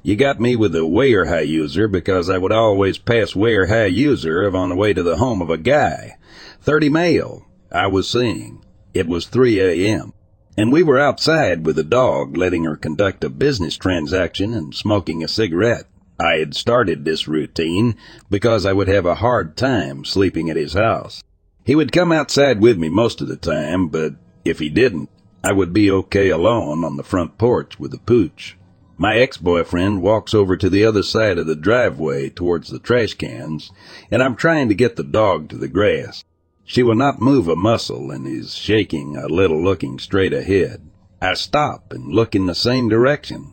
[0.07, 4.77] You got me with the Weyerhaeuser because I would always pass Weyerhaeuser if on the
[4.77, 6.17] way to the home of a guy.
[6.61, 8.65] 30 male, I was seeing.
[8.95, 10.13] It was 3 a.m.
[10.57, 15.25] And we were outside with the dog letting her conduct a business transaction and smoking
[15.25, 15.87] a cigarette.
[16.21, 17.97] I had started this routine
[18.31, 21.21] because I would have a hard time sleeping at his house.
[21.65, 24.15] He would come outside with me most of the time, but
[24.45, 25.11] if he didn't,
[25.43, 28.57] I would be okay alone on the front porch with the pooch.
[28.99, 33.71] My ex-boyfriend walks over to the other side of the driveway towards the trash cans,
[34.11, 36.25] and I'm trying to get the dog to the grass.
[36.65, 40.89] She will not move a muscle and is shaking a little looking straight ahead.
[41.21, 43.53] I stop and look in the same direction.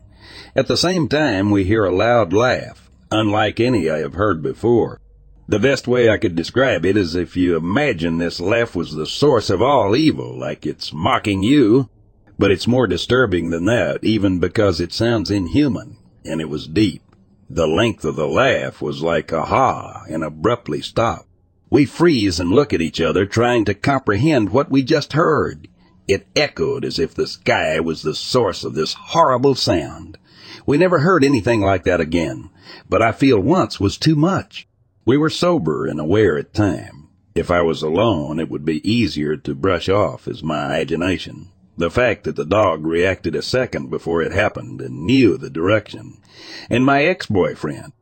[0.55, 5.01] At the same time, we hear a loud laugh, unlike any I have heard before.
[5.47, 9.05] The best way I could describe it is if you imagine this laugh was the
[9.05, 11.89] source of all evil, like it's mocking you,
[12.37, 17.01] but it's more disturbing than that, even because it sounds inhuman, and it was deep.
[17.49, 21.27] The length of the laugh was like a ha and abruptly stopped.
[21.69, 25.67] We freeze and look at each other, trying to comprehend what we just heard.
[26.07, 30.17] It echoed as if the sky was the source of this horrible sound.
[30.65, 32.49] We never heard anything like that again,
[32.89, 34.67] but I feel once was too much.
[35.05, 37.09] We were sober and aware at time.
[37.35, 41.49] If I was alone, it would be easier to brush off as my imagination.
[41.75, 46.21] The fact that the dog reacted a second before it happened and knew the direction.
[46.69, 47.93] And my ex-boyfriend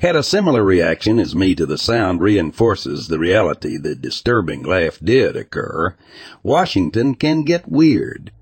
[0.00, 4.98] had a similar reaction as me to the sound reinforces the reality the disturbing laugh
[5.02, 5.96] did occur.
[6.42, 8.32] Washington can get weird.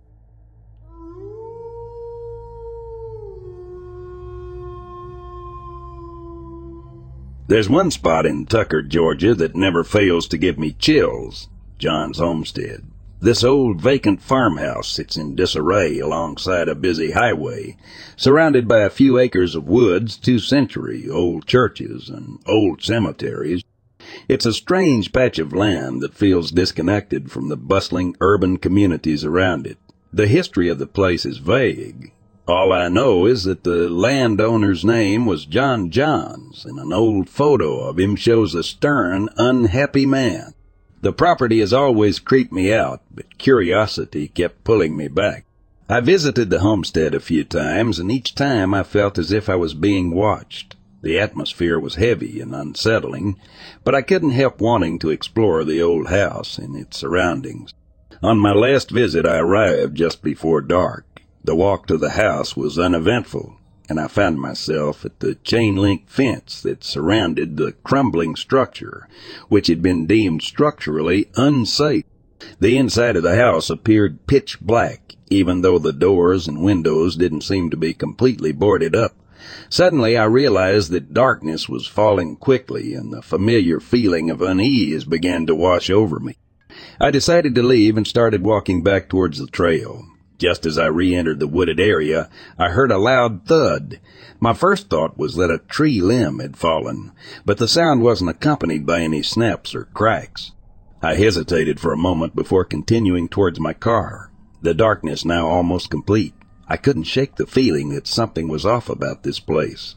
[7.46, 11.48] There's one spot in Tucker, Georgia that never fails to give me chills.
[11.78, 12.89] John's homestead.
[13.22, 17.76] This old vacant farmhouse sits in disarray alongside a busy highway,
[18.16, 23.62] surrounded by a few acres of woods, two century old churches, and old cemeteries.
[24.26, 29.66] It's a strange patch of land that feels disconnected from the bustling urban communities around
[29.66, 29.76] it.
[30.10, 32.12] The history of the place is vague.
[32.48, 37.80] All I know is that the landowner's name was John Johns, and an old photo
[37.80, 40.54] of him shows a stern, unhappy man.
[41.02, 45.46] The property has always creeped me out, but curiosity kept pulling me back.
[45.88, 49.56] I visited the homestead a few times, and each time I felt as if I
[49.56, 50.76] was being watched.
[51.02, 53.36] The atmosphere was heavy and unsettling,
[53.82, 57.72] but I couldn't help wanting to explore the old house and its surroundings.
[58.22, 61.22] On my last visit, I arrived just before dark.
[61.42, 63.56] The walk to the house was uneventful,
[63.90, 69.08] and I found myself at the chain link fence that surrounded the crumbling structure,
[69.48, 72.04] which had been deemed structurally unsafe.
[72.60, 77.40] The inside of the house appeared pitch black, even though the doors and windows didn't
[77.42, 79.16] seem to be completely boarded up.
[79.68, 85.46] Suddenly I realized that darkness was falling quickly and the familiar feeling of unease began
[85.46, 86.36] to wash over me.
[87.00, 90.04] I decided to leave and started walking back towards the trail.
[90.40, 94.00] Just as I re-entered the wooded area, I heard a loud thud.
[94.40, 97.12] My first thought was that a tree limb had fallen,
[97.44, 100.52] but the sound wasn't accompanied by any snaps or cracks.
[101.02, 104.32] I hesitated for a moment before continuing towards my car,
[104.62, 106.32] the darkness now almost complete.
[106.66, 109.94] I couldn't shake the feeling that something was off about this place.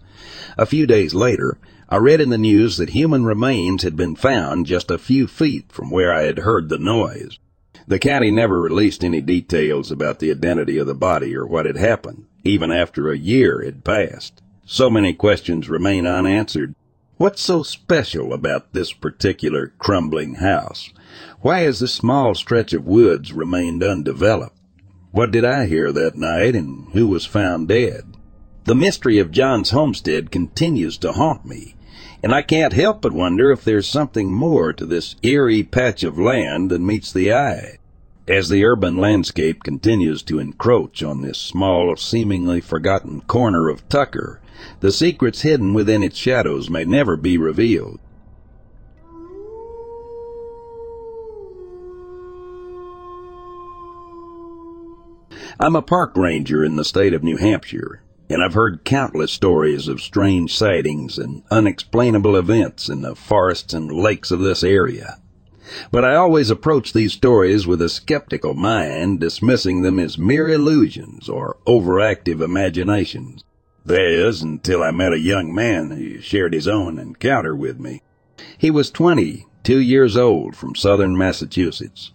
[0.57, 4.65] A few days later, I read in the news that human remains had been found
[4.65, 7.39] just a few feet from where I had heard the noise.
[7.87, 11.77] The county never released any details about the identity of the body or what had
[11.77, 14.41] happened, even after a year had passed.
[14.65, 16.75] So many questions remain unanswered.
[17.17, 20.91] What's so special about this particular crumbling house?
[21.41, 24.57] Why has this small stretch of woods remained undeveloped?
[25.11, 28.17] What did I hear that night and who was found dead?
[28.63, 31.75] The mystery of John's homestead continues to haunt me
[32.23, 36.17] and I can't help but wonder if there's something more to this eerie patch of
[36.17, 37.79] land than meets the eye.
[38.25, 44.39] As the urban landscape continues to encroach on this small, seemingly forgotten corner of Tucker,
[44.79, 47.99] the secrets hidden within its shadows may never be revealed.
[55.59, 58.02] I'm a park ranger in the state of New Hampshire,
[58.33, 63.91] and I've heard countless stories of strange sightings and unexplainable events in the forests and
[63.91, 65.19] lakes of this area.
[65.91, 71.29] But I always approach these stories with a skeptical mind, dismissing them as mere illusions
[71.29, 73.43] or overactive imaginations.
[73.85, 78.01] That is, until I met a young man who shared his own encounter with me.
[78.57, 82.11] He was twenty, two years old, from southern Massachusetts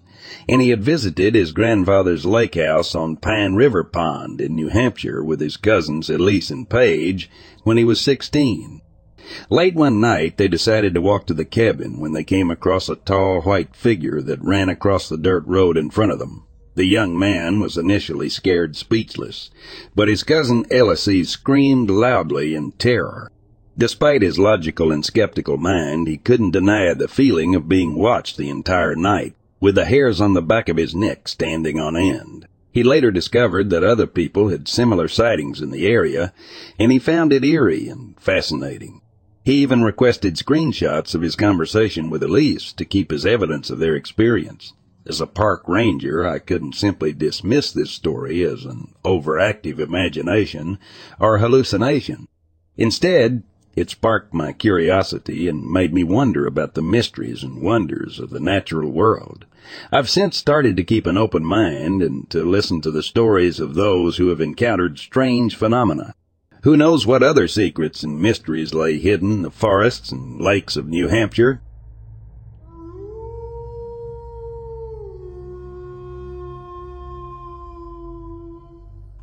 [0.49, 5.23] and he had visited his grandfather's lake house on Pine River Pond in New Hampshire
[5.23, 7.31] with his cousins Elise and Paige
[7.65, 8.81] when he was 16.
[9.51, 12.97] Late one night, they decided to walk to the cabin when they came across a
[12.97, 16.45] tall white figure that ran across the dirt road in front of them.
[16.75, 19.51] The young man was initially scared speechless,
[19.95, 23.31] but his cousin Elsie screamed loudly in terror.
[23.77, 28.49] Despite his logical and skeptical mind, he couldn't deny the feeling of being watched the
[28.49, 32.47] entire night with the hairs on the back of his neck standing on end.
[32.71, 36.33] He later discovered that other people had similar sightings in the area,
[36.79, 39.01] and he found it eerie and fascinating.
[39.45, 43.97] He even requested screenshots of his conversation with Elise to keep as evidence of their
[43.97, 44.75] experience.
[45.07, 50.79] As a park ranger, I couldn't simply dismiss this story as an overactive imagination
[51.19, 52.29] or hallucination.
[52.77, 53.43] Instead,
[53.79, 58.41] it sparked my curiosity and made me wonder about the mysteries and wonders of the
[58.41, 59.47] natural world.
[59.93, 63.75] I've since started to keep an open mind and to listen to the stories of
[63.75, 66.15] those who have encountered strange phenomena.
[66.63, 70.89] Who knows what other secrets and mysteries lay hidden in the forests and lakes of
[70.89, 71.61] New Hampshire?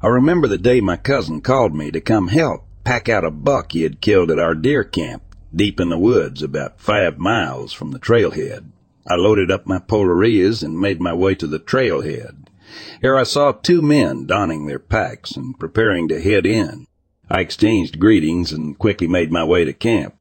[0.01, 3.71] I remember the day my cousin called me to come help pack out a buck
[3.71, 5.23] he had killed at our deer camp,
[5.53, 8.71] deep in the woods about five miles from the trailhead.
[9.07, 12.47] I loaded up my Polaris and made my way to the trailhead.
[13.01, 16.85] Here I saw two men donning their packs and preparing to head in.
[17.29, 20.15] I exchanged greetings and quickly made my way to camp.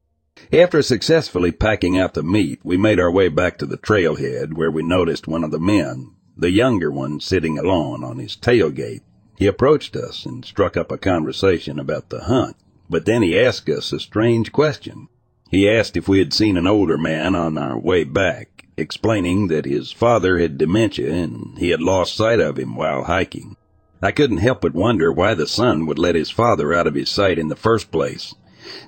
[0.51, 4.71] After successfully packing out the meat, we made our way back to the trailhead where
[4.71, 9.01] we noticed one of the men, the younger one, sitting alone on his tailgate.
[9.37, 12.55] He approached us and struck up a conversation about the hunt,
[12.89, 15.09] but then he asked us a strange question.
[15.51, 19.65] He asked if we had seen an older man on our way back, explaining that
[19.65, 23.57] his father had dementia and he had lost sight of him while hiking.
[24.01, 27.09] I couldn't help but wonder why the son would let his father out of his
[27.09, 28.35] sight in the first place.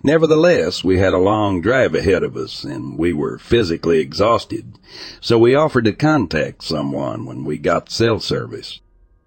[0.03, 4.79] Nevertheless, we had a long drive ahead of us and we were physically exhausted,
[5.21, 8.79] so we offered to contact someone when we got cell service.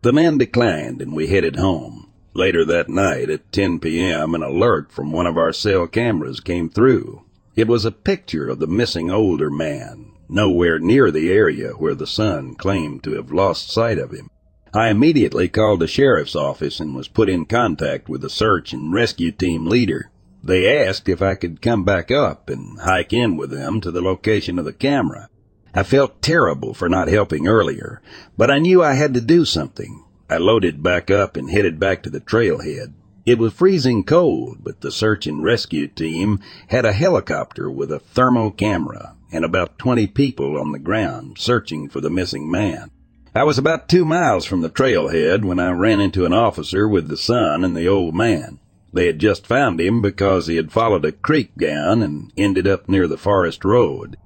[0.02, 2.08] The man declined and we headed home.
[2.32, 6.70] Later that night at 10 p.m., an alert from one of our cell cameras came
[6.70, 7.22] through.
[7.54, 12.06] It was a picture of the missing older man, nowhere near the area where the
[12.06, 14.30] son claimed to have lost sight of him.
[14.72, 18.94] I immediately called the sheriff's office and was put in contact with the search and
[18.94, 20.10] rescue team leader.
[20.42, 24.00] They asked if I could come back up and hike in with them to the
[24.00, 25.28] location of the camera.
[25.72, 28.02] I felt terrible for not helping earlier,
[28.36, 30.04] but I knew I had to do something.
[30.28, 32.92] I loaded back up and headed back to the trailhead.
[33.24, 38.00] It was freezing cold, but the search and rescue team had a helicopter with a
[38.00, 42.90] thermo camera and about 20 people on the ground searching for the missing man.
[43.32, 47.06] I was about two miles from the trailhead when I ran into an officer with
[47.06, 48.58] the son and the old man.
[48.92, 52.88] They had just found him because he had followed a creek down and ended up
[52.88, 54.16] near the forest road.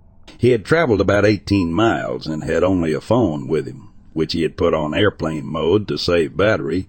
[0.44, 4.42] He had traveled about 18 miles and had only a phone with him which he
[4.42, 6.86] had put on airplane mode to save battery.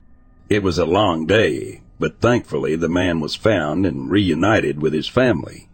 [0.49, 5.07] It was a long day, but thankfully the man was found and reunited with his
[5.07, 5.69] family.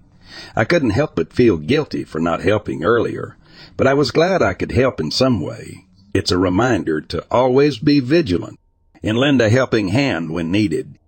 [0.56, 3.36] I couldn't help but feel guilty for not helping earlier,
[3.78, 5.88] but I was glad I could help in some way.
[6.14, 8.60] It's a reminder to always be vigilant
[9.02, 11.00] and lend a helping hand when needed.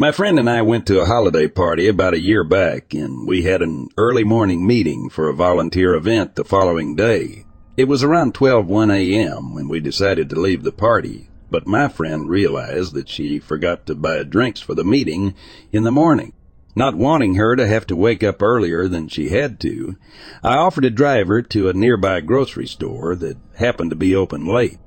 [0.00, 3.42] My friend and I went to a holiday party about a year back, and we
[3.42, 7.44] had an early morning meeting for a volunteer event the following day.
[7.76, 9.54] It was around 12:1 a.m.
[9.54, 13.94] when we decided to leave the party, but my friend realized that she forgot to
[13.94, 15.34] buy drinks for the meeting
[15.70, 16.32] in the morning.
[16.74, 19.96] Not wanting her to have to wake up earlier than she had to,
[20.42, 24.46] I offered to drive her to a nearby grocery store that happened to be open
[24.46, 24.78] late.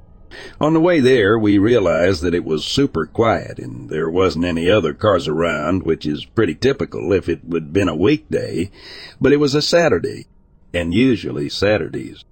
[0.60, 4.70] On the way there, we realized that it was super quiet and there wasn't any
[4.70, 8.72] other cars around, which is pretty typical if it would been a weekday,
[9.20, 10.28] but it was a Saturday,
[10.74, 12.24] and usually Saturdays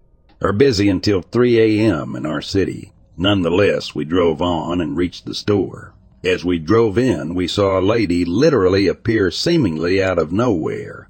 [0.41, 2.15] are busy until 3 a.m.
[2.15, 2.91] in our city.
[3.17, 5.93] Nonetheless, we drove on and reached the store.
[6.23, 11.09] As we drove in, we saw a lady literally appear seemingly out of nowhere,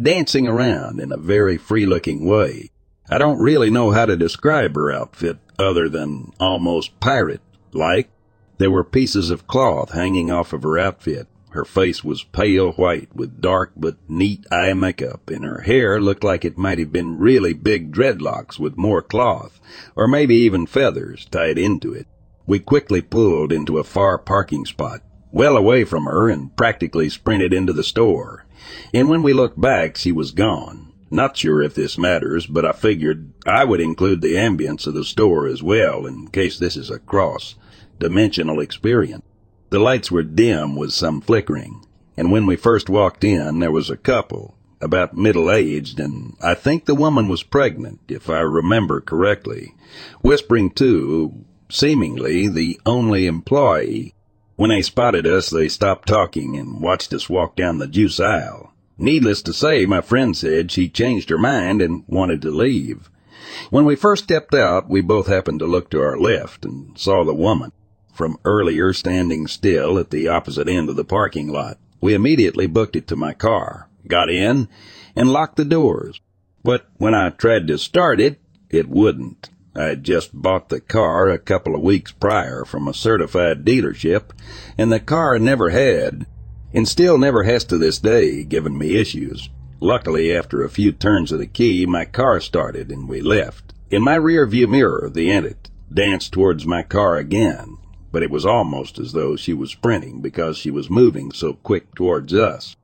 [0.00, 2.70] dancing around in a very free-looking way.
[3.10, 7.40] I don't really know how to describe her outfit other than almost pirate
[7.72, 8.10] like.
[8.58, 11.26] There were pieces of cloth hanging off of her outfit.
[11.50, 16.22] Her face was pale white with dark but neat eye makeup, and her hair looked
[16.22, 19.58] like it might have been really big dreadlocks with more cloth,
[19.96, 22.06] or maybe even feathers tied into it.
[22.46, 25.00] We quickly pulled into a far parking spot,
[25.32, 28.44] well away from her, and practically sprinted into the store.
[28.92, 30.87] And when we looked back, she was gone.
[31.10, 35.04] Not sure if this matters, but I figured I would include the ambience of the
[35.04, 37.54] store as well in case this is a cross
[37.98, 39.24] dimensional experience.
[39.70, 41.84] The lights were dim with some flickering,
[42.16, 46.54] and when we first walked in, there was a couple, about middle aged, and I
[46.54, 49.74] think the woman was pregnant, if I remember correctly,
[50.20, 54.14] whispering to, seemingly, the only employee.
[54.56, 58.72] When they spotted us, they stopped talking and watched us walk down the juice aisle.
[58.98, 63.08] Needless to say, my friend said she changed her mind and wanted to leave.
[63.70, 67.24] When we first stepped out, we both happened to look to our left and saw
[67.24, 67.70] the woman
[68.12, 71.78] from earlier standing still at the opposite end of the parking lot.
[72.00, 74.68] We immediately booked it to my car, got in,
[75.14, 76.20] and locked the doors.
[76.64, 79.50] But when I tried to start it, it wouldn't.
[79.76, 84.30] I had just bought the car a couple of weeks prior from a certified dealership,
[84.76, 86.26] and the car never had
[86.72, 89.48] and still never has to this day given me issues.
[89.80, 93.72] Luckily, after a few turns of the key, my car started and we left.
[93.90, 97.78] In my rear view mirror, the Entet danced towards my car again,
[98.12, 101.94] but it was almost as though she was sprinting because she was moving so quick
[101.94, 102.76] towards us.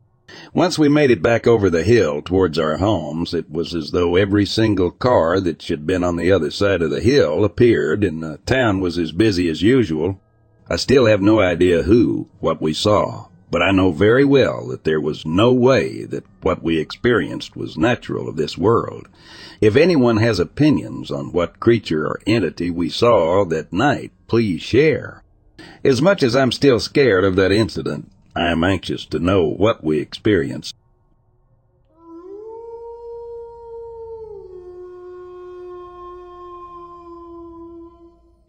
[0.54, 4.16] Once we made it back over the hill towards our homes, it was as though
[4.16, 8.22] every single car that had been on the other side of the hill appeared and
[8.22, 10.20] the town was as busy as usual.
[10.70, 14.82] I still have no idea who, what we saw, but I know very well that
[14.82, 19.06] there was no way that what we experienced was natural of this world.
[19.60, 25.22] If anyone has opinions on what creature or entity we saw that night, please share.
[25.84, 29.84] As much as I'm still scared of that incident, I am anxious to know what
[29.84, 30.74] we experienced.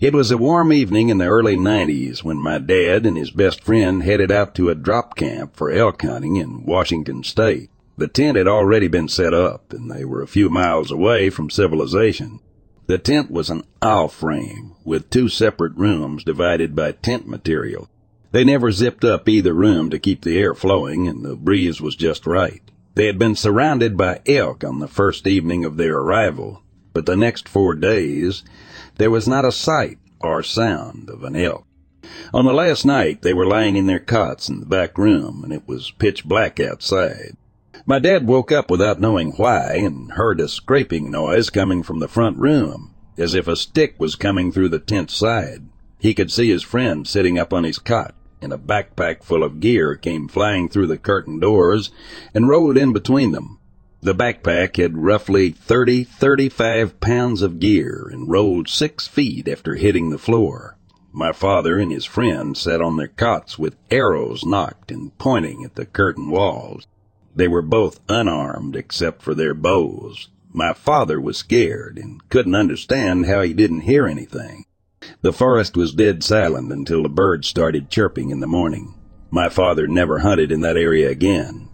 [0.05, 3.63] It was a warm evening in the early 90s when my dad and his best
[3.63, 7.71] friend headed out to a drop camp for elk hunting in Washington State.
[7.97, 11.49] The tent had already been set up, and they were a few miles away from
[11.49, 12.39] civilization.
[12.85, 17.89] The tent was an aisle frame with two separate rooms divided by tent material.
[18.31, 21.95] They never zipped up either room to keep the air flowing, and the breeze was
[21.95, 22.61] just right.
[22.93, 26.61] They had been surrounded by elk on the first evening of their arrival,
[26.93, 28.43] but the next four days
[28.97, 31.65] there was not a sight or sound of an elk.
[32.33, 35.51] On the last night, they were lying in their cots in the back room, and
[35.51, 37.35] it was pitch black outside.
[37.85, 42.07] My dad woke up without knowing why and heard a scraping noise coming from the
[42.07, 45.65] front room, as if a stick was coming through the tent side.
[45.99, 49.59] He could see his friend sitting up on his cot, and a backpack full of
[49.59, 51.91] gear came flying through the curtain doors
[52.33, 53.59] and rolled in between them.
[54.05, 60.11] The backpack had roughly 30, 35 pounds of gear and rolled six feet after hitting
[60.11, 60.77] the floor.
[61.11, 65.73] My father and his friend sat on their cots with arrows nocked and pointing at
[65.73, 66.85] the curtain walls.
[67.35, 70.29] They were both unarmed except for their bows.
[70.53, 74.65] My father was scared and couldn't understand how he didn't hear anything.
[75.21, 78.93] The forest was dead silent until the birds started chirping in the morning.
[79.31, 81.64] My father never hunted in that area again.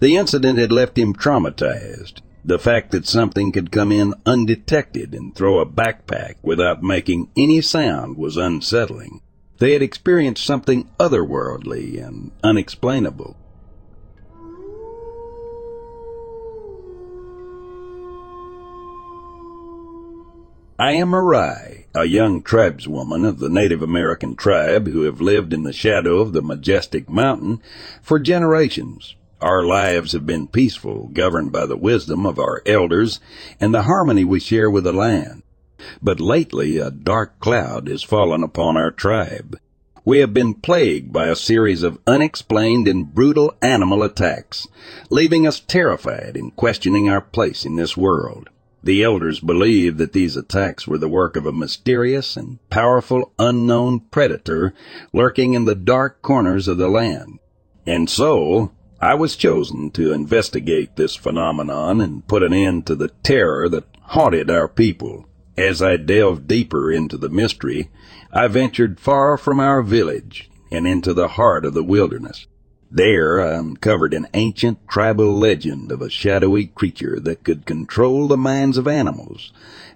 [0.00, 2.20] The incident had left him traumatized.
[2.44, 7.60] The fact that something could come in undetected and throw a backpack without making any
[7.60, 9.20] sound was unsettling.
[9.58, 13.36] They had experienced something otherworldly and unexplainable.
[20.80, 25.64] I am Marai, a young tribeswoman of the Native American tribe who have lived in
[25.64, 27.60] the shadow of the majestic mountain
[28.00, 29.16] for generations.
[29.40, 33.20] Our lives have been peaceful, governed by the wisdom of our elders
[33.60, 35.44] and the harmony we share with the land.
[36.02, 39.56] But lately a dark cloud has fallen upon our tribe.
[40.04, 44.66] We have been plagued by a series of unexplained and brutal animal attacks,
[45.10, 48.48] leaving us terrified and questioning our place in this world.
[48.82, 54.00] The elders believe that these attacks were the work of a mysterious and powerful unknown
[54.10, 54.74] predator
[55.12, 57.38] lurking in the dark corners of the land.
[57.86, 63.12] And so, I was chosen to investigate this phenomenon and put an end to the
[63.22, 65.26] terror that haunted our people.
[65.56, 67.90] As I delved deeper into the mystery,
[68.32, 72.48] I ventured far from our village and into the heart of the wilderness.
[72.90, 78.36] There I uncovered an ancient tribal legend of a shadowy creature that could control the
[78.36, 79.52] minds of animals,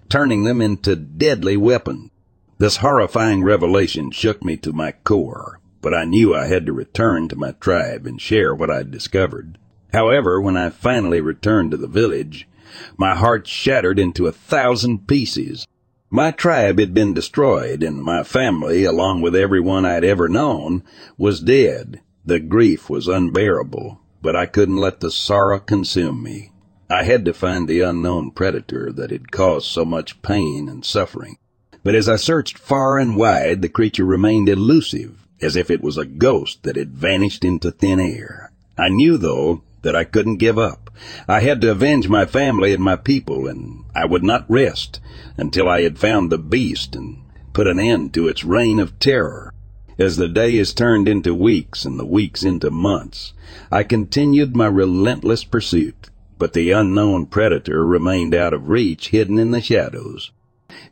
[0.08, 2.10] turning them into deadly weapons.
[2.58, 7.28] This horrifying revelation shook me to my core but I knew I had to return
[7.28, 9.58] to my tribe and share what I'd discovered.
[9.92, 12.48] However, when I finally returned to the village,
[12.96, 15.66] my heart shattered into a thousand pieces.
[16.08, 20.84] My tribe had been destroyed, and my family, along with everyone I'd ever known,
[21.18, 22.00] was dead.
[22.24, 26.52] The grief was unbearable, but I couldn't let the sorrow consume me.
[26.88, 31.38] I had to find the unknown predator that had caused so much pain and suffering.
[31.82, 35.98] But as I searched far and wide, the creature remained elusive as if it was
[35.98, 38.52] a ghost that had vanished into thin air.
[38.78, 40.90] I knew, though, that I couldn't give up.
[41.26, 45.00] I had to avenge my family and my people, and I would not rest
[45.36, 47.18] until I had found the beast and
[47.52, 49.52] put an end to its reign of terror.
[49.98, 53.34] As the days turned into weeks and the weeks into months,
[53.70, 59.50] I continued my relentless pursuit, but the unknown predator remained out of reach, hidden in
[59.50, 60.30] the shadows.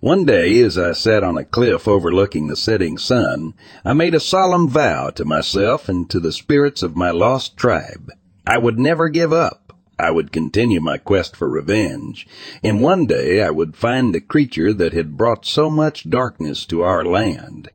[0.01, 3.55] One day, as I sat on a cliff overlooking the setting sun,
[3.85, 8.11] I made a solemn vow to myself and to the spirits of my lost tribe.
[8.47, 9.73] I would never give up.
[9.99, 12.27] I would continue my quest for revenge,
[12.63, 16.83] and one day I would find the creature that had brought so much darkness to
[16.83, 17.69] our land.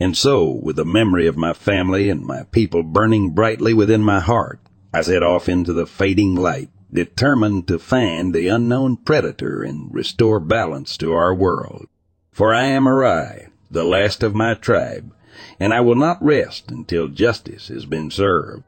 [0.00, 4.20] And so, with the memory of my family and my people burning brightly within my
[4.20, 4.60] heart,
[4.94, 10.40] I set off into the fading light determined to find the unknown predator and restore
[10.40, 11.86] balance to our world.
[12.32, 15.12] For I am Arai, the last of my tribe,
[15.60, 18.64] and I will not rest until justice has been served.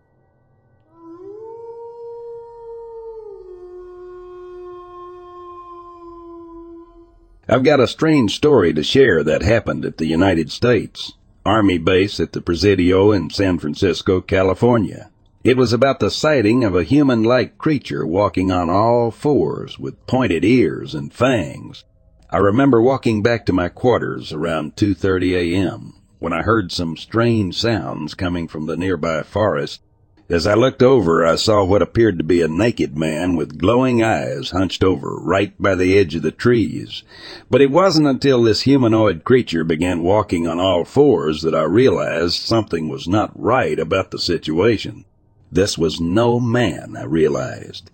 [7.48, 11.14] I've got a strange story to share that happened at the United States
[11.44, 15.09] Army base at the Presidio in San Francisco, California.
[15.42, 20.44] It was about the sighting of a human-like creature walking on all fours with pointed
[20.44, 21.82] ears and fangs.
[22.28, 25.94] I remember walking back to my quarters around 2.30 a.m.
[26.18, 29.80] when I heard some strange sounds coming from the nearby forest,
[30.30, 34.00] As I looked over, I saw what appeared to be a naked man with glowing
[34.00, 37.02] eyes hunched over right by the edge of the trees.
[37.50, 42.38] But it wasn't until this humanoid creature began walking on all fours that I realized
[42.40, 45.04] something was not right about the situation.
[45.52, 47.90] This was no man, I realized.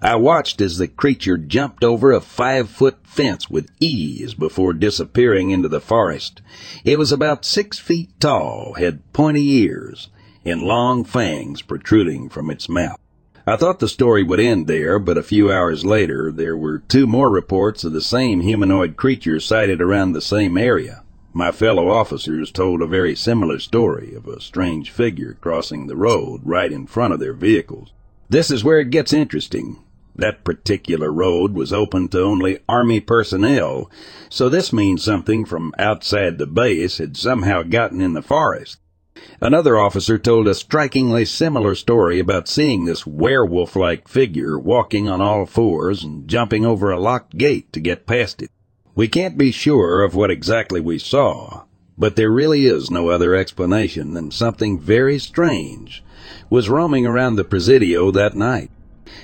[0.00, 5.50] I watched as the creature jumped over a five foot fence with ease before disappearing
[5.50, 6.40] into the forest.
[6.84, 10.08] It was about six feet tall, had pointy ears,
[10.44, 12.98] and long fangs protruding from its mouth.
[13.46, 17.06] I thought the story would end there, but a few hours later there were two
[17.06, 21.04] more reports of the same humanoid creature sighted around the same area.
[21.36, 26.40] My fellow officers told a very similar story of a strange figure crossing the road
[26.44, 27.92] right in front of their vehicles.
[28.30, 29.80] This is where it gets interesting.
[30.14, 33.90] That particular road was open to only Army personnel,
[34.30, 38.78] so this means something from outside the base had somehow gotten in the forest.
[39.38, 45.44] Another officer told a strikingly similar story about seeing this werewolf-like figure walking on all
[45.44, 48.50] fours and jumping over a locked gate to get past it.
[48.96, 51.64] We can't be sure of what exactly we saw,
[51.98, 56.02] but there really is no other explanation than something very strange
[56.48, 58.70] was roaming around the Presidio that night.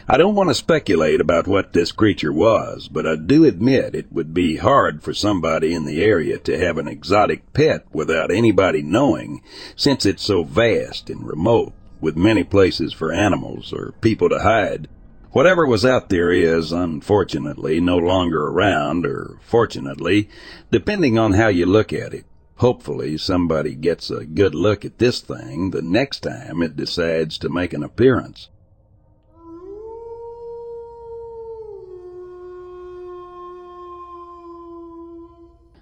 [0.06, 4.12] I don't want to speculate about what this creature was, but I do admit it
[4.12, 8.82] would be hard for somebody in the area to have an exotic pet without anybody
[8.82, 9.42] knowing,
[9.74, 14.86] since it's so vast and remote, with many places for animals or people to hide.
[15.32, 20.28] Whatever was out there is, unfortunately, no longer around, or fortunately,
[20.70, 22.26] depending on how you look at it.
[22.56, 27.48] Hopefully somebody gets a good look at this thing the next time it decides to
[27.48, 28.50] make an appearance.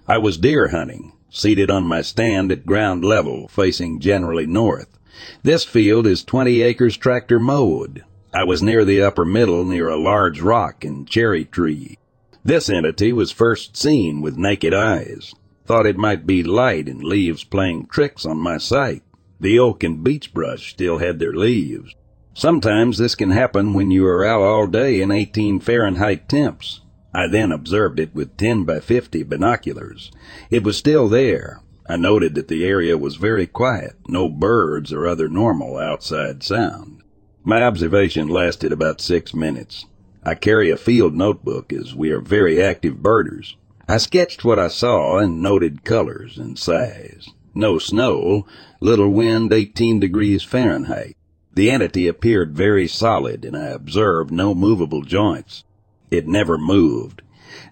[0.07, 4.97] I was deer hunting, seated on my stand at ground level, facing generally north.
[5.43, 8.05] This field is 20 acres tractor mowed.
[8.33, 11.97] I was near the upper middle near a large rock and cherry tree.
[12.45, 15.35] This entity was first seen with naked eyes.
[15.65, 19.03] Thought it might be light and leaves playing tricks on my sight.
[19.41, 21.93] The oak and beech brush still had their leaves.
[22.33, 26.81] Sometimes this can happen when you are out all day in 18 Fahrenheit temps.
[27.13, 30.09] I then observed it with 10 by 50 binoculars.
[30.49, 31.61] It was still there.
[31.85, 37.00] I noted that the area was very quiet, no birds or other normal outside sound.
[37.43, 39.87] My observation lasted about six minutes.
[40.23, 43.57] I carry a field notebook as we are very active birders.
[43.87, 47.29] I sketched what I saw and noted colors and size.
[47.55, 48.45] No snow,
[48.79, 51.17] little wind 18 degrees Fahrenheit.
[51.51, 55.63] The entity appeared very solid and I observed no movable joints.
[56.11, 57.23] It never moved.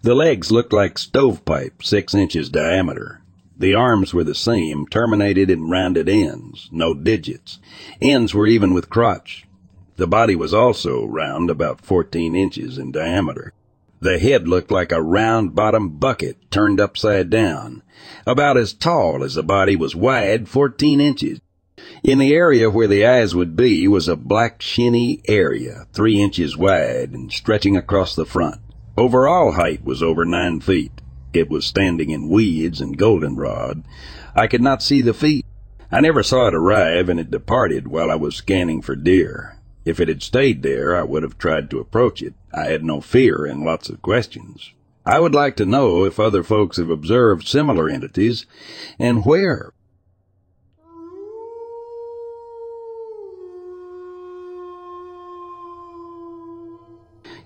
[0.01, 3.21] The legs looked like stovepipe, six inches diameter.
[3.55, 7.59] The arms were the same, terminated in rounded ends, no digits.
[8.01, 9.45] Ends were even with crotch.
[9.99, 13.51] The body was also round, about 14 inches in diameter.
[13.99, 17.83] The head looked like a round bottom bucket turned upside down,
[18.25, 21.41] about as tall as the body was wide, 14 inches.
[22.01, 26.55] In the area where the eyes would be was a black shinny area, three inches
[26.55, 28.61] wide and stretching across the front.
[28.95, 30.93] Overall height was over nine feet.
[31.33, 33.83] It was standing in weeds and goldenrod.
[34.33, 35.45] I could not see the feet.
[35.91, 39.58] I never saw it arrive and it departed while I was scanning for deer.
[39.85, 42.33] If it had stayed there, I would have tried to approach it.
[42.53, 44.73] I had no fear and lots of questions.
[45.05, 48.45] I would like to know if other folks have observed similar entities
[48.99, 49.73] and where.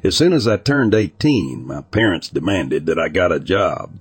[0.03, 3.91] As soon as I turned 18, my parents demanded that I got a job.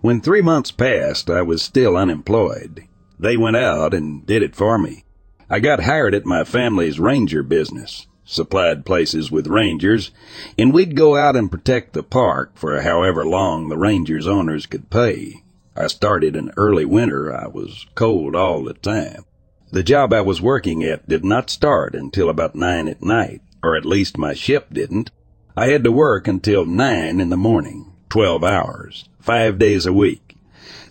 [0.00, 2.84] When three months passed, I was still unemployed.
[3.18, 5.04] They went out and did it for me.
[5.52, 10.10] I got hired at my family's ranger business, supplied places with rangers,
[10.56, 14.88] and we'd go out and protect the park for however long the rangers' owners could
[14.88, 15.42] pay.
[15.76, 17.30] I started in early winter.
[17.30, 19.26] I was cold all the time.
[19.70, 23.76] The job I was working at did not start until about nine at night, or
[23.76, 25.10] at least my ship didn't.
[25.54, 30.34] I had to work until nine in the morning, 12 hours, five days a week.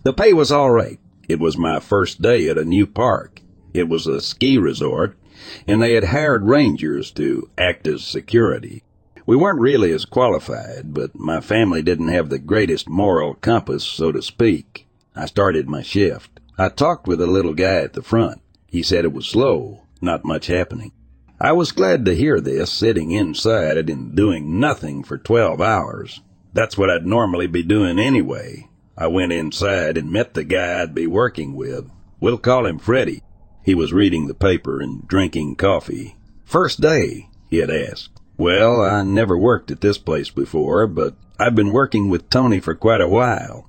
[0.04, 1.00] The pay was all right.
[1.28, 3.41] It was my first day at a new park.
[3.74, 5.18] It was a ski resort,
[5.68, 8.84] and they had hired rangers to act as security.
[9.26, 14.12] We weren't really as qualified, but my family didn't have the greatest moral compass, so
[14.12, 14.88] to speak.
[15.16, 16.40] I started my shift.
[16.58, 18.42] I talked with a little guy at the front.
[18.68, 20.92] He said it was slow, not much happening.
[21.40, 26.22] I was glad to hear this, sitting inside and doing nothing for 12 hours.
[26.54, 28.68] That's what I'd normally be doing anyway.
[28.98, 31.90] I went inside and met the guy I'd be working with.
[32.20, 33.24] We'll call him Freddy.
[33.64, 36.16] He was reading the paper and drinking coffee.
[36.46, 38.10] First day, he had asked.
[38.38, 42.74] Well, I never worked at this place before, but I've been working with Tony for
[42.74, 43.68] quite a while.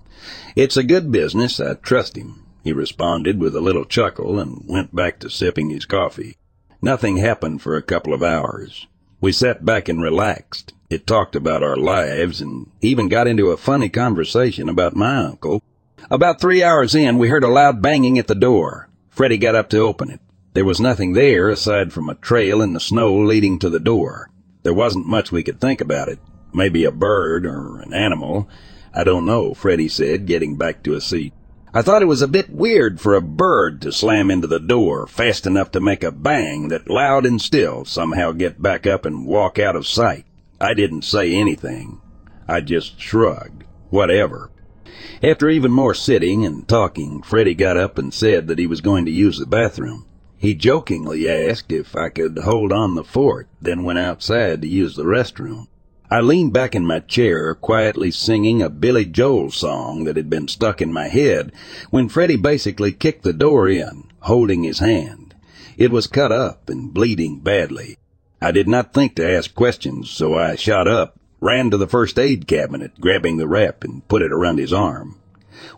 [0.57, 1.61] It's a good business.
[1.61, 5.85] I trust him, he responded with a little chuckle and went back to sipping his
[5.85, 6.37] coffee.
[6.81, 8.87] Nothing happened for a couple of hours.
[9.21, 10.73] We sat back and relaxed.
[10.91, 15.63] It talked about our lives and even got into a funny conversation about my uncle.
[16.11, 18.89] About three hours in, we heard a loud banging at the door.
[19.13, 20.21] Freddie got up to open it.
[20.55, 24.31] There was nothing there aside from a trail in the snow leading to the door.
[24.63, 26.19] There wasn't much we could think about it.
[26.55, 28.49] Maybe a bird or an animal.
[28.95, 31.35] I don't know, Freddie said, getting back to a seat.
[31.75, 35.07] I thought it was a bit weird for a bird to slam into the door
[35.07, 39.27] fast enough to make a bang that loud and still somehow get back up and
[39.27, 40.25] walk out of sight.
[40.59, 42.01] I didn't say anything.
[42.49, 43.65] I just shrugged.
[43.91, 44.52] Whatever.
[45.23, 49.05] After even more sitting and talking, Freddie got up and said that he was going
[49.05, 50.07] to use the bathroom.
[50.37, 54.97] He jokingly asked if I could hold on the fort, then went outside to use
[54.97, 55.69] the restroom.
[56.11, 60.49] I leaned back in my chair, quietly singing a Billy Joel song that had been
[60.49, 61.53] stuck in my head,
[61.91, 65.35] when Freddie basically kicked the door in, holding his hand.
[65.79, 67.97] It was cut up and bleeding badly.
[68.43, 72.21] I did not think to ask questions, so I shot up, ran to the first
[72.21, 75.19] aid cabinet, grabbing the wrap and put it around his arm.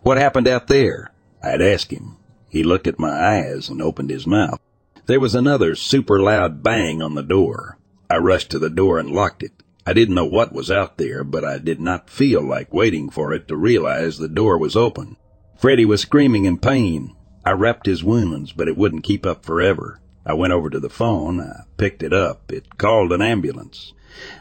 [0.02, 1.10] What happened out there?
[1.42, 2.18] I'd ask him.
[2.50, 4.60] He looked at my eyes and opened his mouth.
[5.06, 7.78] There was another super loud bang on the door.
[8.10, 9.52] I rushed to the door and locked it.
[9.86, 13.32] I didn't know what was out there, but I did not feel like waiting for
[13.32, 15.16] it to realize the door was open.
[15.56, 17.16] Freddie was screaming in pain.
[17.42, 19.98] I wrapped his wounds, but it wouldn't keep up forever.
[20.26, 21.40] I went over to the phone.
[21.40, 22.52] I picked it up.
[22.52, 23.93] It called an ambulance.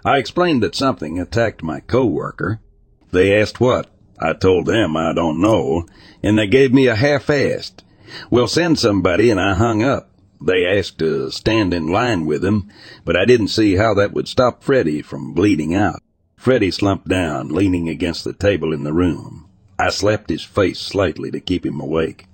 [0.05, 2.59] I explained that something attacked my coworker.
[3.11, 3.89] They asked what.
[4.19, 5.85] I told them I don't know,
[6.21, 7.83] and they gave me a half-assed,
[8.29, 10.09] We'll send somebody, and I hung up.
[10.41, 12.69] They asked to stand in line with him,
[13.05, 16.01] but I didn't see how that would stop Freddie from bleeding out.
[16.35, 19.47] Freddie slumped down, leaning against the table in the room.
[19.79, 22.27] I slapped his face slightly to keep him awake.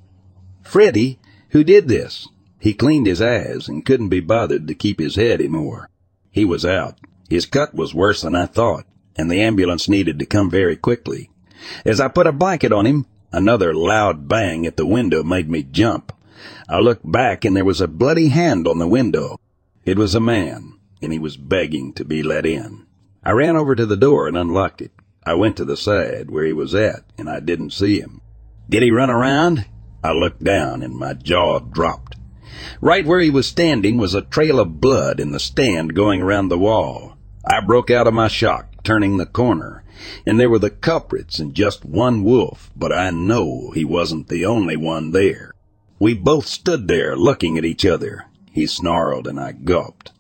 [0.64, 1.20] Freddie,
[1.50, 2.28] who did this?
[2.60, 5.90] He cleaned his eyes and couldn't be bothered to keep his head anymore.
[6.32, 7.00] He was out.
[7.30, 11.30] His cut was worse than I thought, and the ambulance needed to come very quickly.
[11.86, 15.62] As I put a blanket on him, Another loud bang at the window made me
[15.62, 16.12] jump.
[16.68, 19.40] I looked back and there was a bloody hand on the window.
[19.86, 22.88] It was a man, and he was begging to be let in.
[23.24, 24.92] I ran over to the door and unlocked it.
[25.24, 28.22] I went to the side where he was at, and I didn't see him.
[28.68, 29.66] Did he run around?
[30.04, 32.16] I looked down and my jaw dropped.
[32.82, 36.50] Right where he was standing was a trail of blood in the stand going around
[36.50, 37.09] the wall.
[37.46, 39.84] I broke out of my shock, turning the corner,
[40.26, 44.46] and there were the culprits and just one wolf, but I know he wasn't the
[44.46, 45.54] only one there.
[46.00, 48.26] We both stood there looking at each other.
[48.52, 50.12] He snarled and I gulped.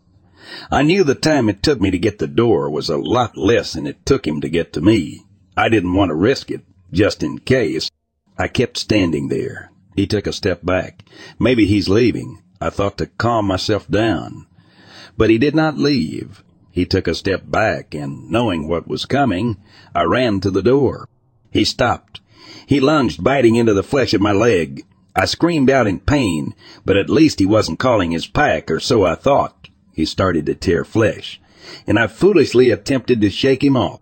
[0.71, 3.73] I knew the time it took me to get the door was a lot less
[3.73, 5.23] than it took him to get to me.
[5.55, 6.61] I didn't want to risk it,
[6.91, 7.91] just in case.
[8.37, 9.71] I kept standing there.
[9.95, 11.03] He took a step back.
[11.37, 12.41] Maybe he's leaving.
[12.61, 14.47] I thought to calm myself down.
[15.17, 16.43] But he did not leave.
[16.71, 19.57] He took a step back, and knowing what was coming,
[19.95, 21.07] I ran to the door.
[21.51, 22.21] He stopped.
[22.65, 24.85] He lunged, biting into the flesh of my leg.
[25.15, 26.53] I screamed out in pain,
[26.85, 29.67] but at least he wasn't calling his pack, or so I thought.
[29.93, 31.41] He started to tear flesh,
[31.87, 33.99] and I foolishly attempted to shake him off.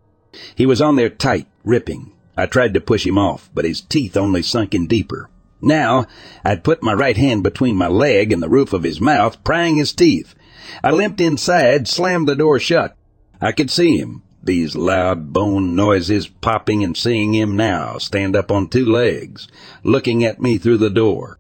[0.53, 2.11] He was on there tight, ripping.
[2.35, 5.29] I tried to push him off, but his teeth only sunk in deeper.
[5.59, 6.05] Now,
[6.45, 9.77] I'd put my right hand between my leg and the roof of his mouth, prying
[9.77, 10.35] his teeth.
[10.83, 12.95] I limped inside, slammed the door shut.
[13.39, 18.51] I could see him, these loud bone noises popping and seeing him now stand up
[18.51, 19.47] on two legs,
[19.83, 21.37] looking at me through the door.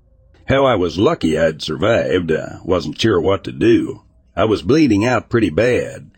[0.47, 4.03] How I was lucky I'd survived, I wasn't sure what to do.
[4.35, 6.11] I was bleeding out pretty bad,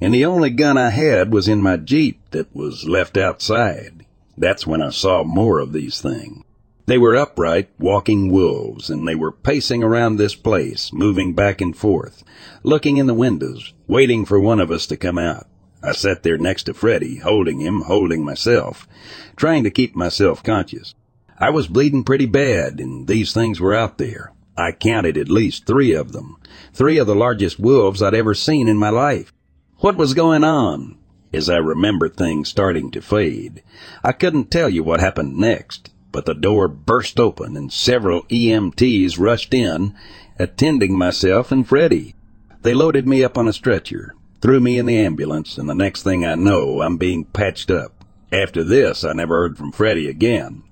[0.00, 4.06] and the only gun I had was in my Jeep that was left outside.
[4.38, 6.44] That's when I saw more of these things.
[6.86, 11.74] They were upright, walking wolves, and they were pacing around this place, moving back and
[11.74, 12.22] forth,
[12.62, 15.46] looking in the windows, waiting for one of us to come out.
[15.82, 18.86] I sat there next to Freddie, holding him, holding myself,
[19.34, 20.94] trying to keep myself conscious.
[21.38, 24.34] I was bleeding pretty bad, and these things were out there.
[24.54, 26.36] I counted at least three of them,
[26.74, 29.32] three of the largest wolves I'd ever seen in my life.
[29.78, 30.98] What was going on?
[31.32, 33.62] As I remember things starting to fade,
[34.04, 39.18] I couldn't tell you what happened next but the door burst open and several EMTs
[39.18, 39.92] rushed in,
[40.38, 42.14] attending myself and Freddie.
[42.62, 46.04] They loaded me up on a stretcher, threw me in the ambulance, and the next
[46.04, 48.04] thing I know, I'm being patched up.
[48.30, 50.62] After this, I never heard from Freddie again.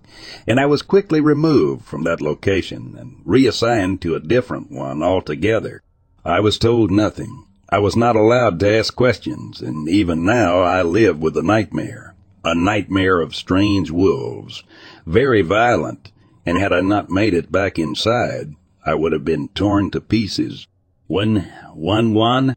[0.46, 5.82] and I was quickly removed from that location and reassigned to a different one altogether.
[6.24, 7.46] I was told nothing.
[7.68, 12.11] I was not allowed to ask questions, and even now I live with a nightmare.
[12.44, 14.64] A nightmare of strange wolves,
[15.06, 16.10] very violent,
[16.44, 20.66] and had I not made it back inside, I would have been torn to pieces.
[21.06, 22.56] One, one, one.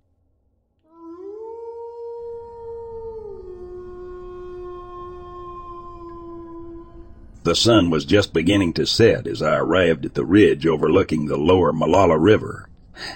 [7.44, 11.38] The sun was just beginning to set as I arrived at the ridge overlooking the
[11.38, 12.68] lower Molalla River.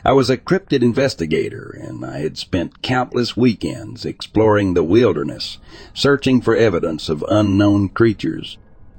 [0.04, 5.58] I was a cryptid investigator, and I had spent countless weekends exploring the wilderness,
[5.94, 8.58] searching for evidence of unknown creatures.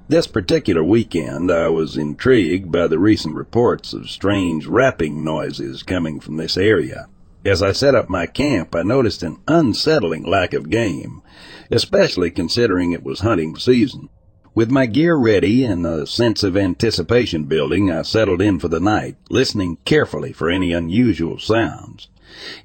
[0.09, 6.18] This particular weekend, I was intrigued by the recent reports of strange rapping noises coming
[6.18, 7.07] from this area.
[7.45, 11.22] As I set up my camp, I noticed an unsettling lack of game,
[11.70, 14.09] especially considering it was hunting season.
[14.53, 18.80] With my gear ready and a sense of anticipation building, I settled in for the
[18.80, 22.09] night, listening carefully for any unusual sounds.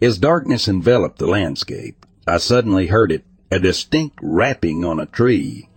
[0.01, 5.69] As darkness enveloped the landscape, I suddenly heard it, a distinct rapping on a tree,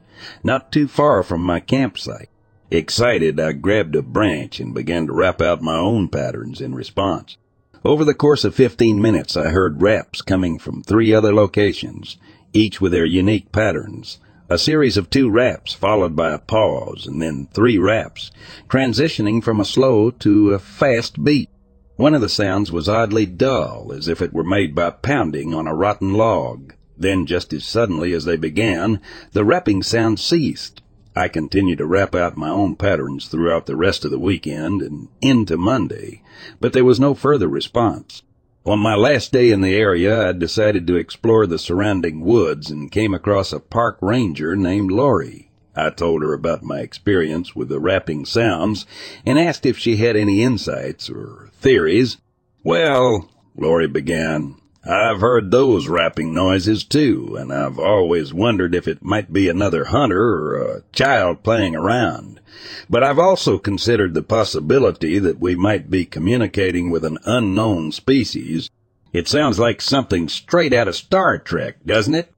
[0.42, 2.30] not too far from my campsite.
[2.70, 7.36] Excited, I grabbed a branch and began to rap out my own patterns in response.
[7.84, 12.16] Over the course of 15 minutes, I heard raps coming from three other locations,
[12.54, 14.18] each with their unique patterns.
[14.51, 18.30] A series of two raps followed by a pause and then three raps,
[18.66, 21.51] transitioning from a slow to a fast beat.
[21.96, 25.66] One of the sounds was oddly dull, as if it were made by pounding on
[25.66, 26.72] a rotten log.
[26.96, 30.80] Then, just as suddenly as they began, the rapping sound ceased.
[31.14, 35.09] I continued to rap out my own patterns throughout the rest of the weekend and
[35.20, 36.22] into Monday,
[36.59, 38.22] but there was no further response.
[38.68, 42.92] On my last day in the area, I decided to explore the surrounding woods and
[42.92, 45.50] came across a park ranger named Lori.
[45.74, 48.84] I told her about my experience with the rapping sounds
[49.24, 52.18] and asked if she had any insights or theories.
[52.62, 59.02] Well, Lori began, I've heard those rapping noises too, and I've always wondered if it
[59.02, 62.40] might be another hunter or a child playing around.
[62.88, 68.70] But I've also considered the possibility that we might be communicating with an unknown species.
[69.12, 72.32] It sounds like something straight out of Star Trek, doesn't it?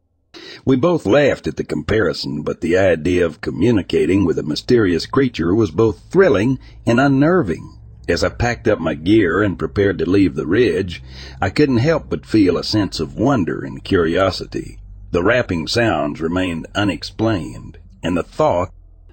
[0.64, 5.54] We both laughed at the comparison, but the idea of communicating with a mysterious creature
[5.54, 7.79] was both thrilling and unnerving.
[8.08, 11.02] As I packed up my gear and prepared to leave the ridge,
[11.40, 14.78] I couldn't help but feel a sense of wonder and curiosity.
[15.12, 18.72] The rapping sounds remained unexplained, and the thought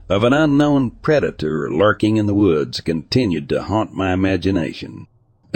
[0.09, 5.07] of an unknown predator lurking in the woods continued to haunt my imagination.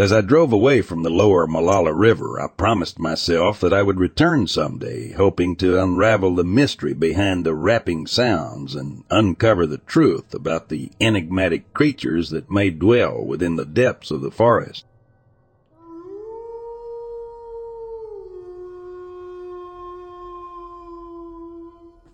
[0.01, 3.99] As I drove away from the lower Molalla River, I promised myself that I would
[3.99, 10.33] return someday, hoping to unravel the mystery behind the rapping sounds and uncover the truth
[10.33, 14.87] about the enigmatic creatures that may dwell within the depths of the forest.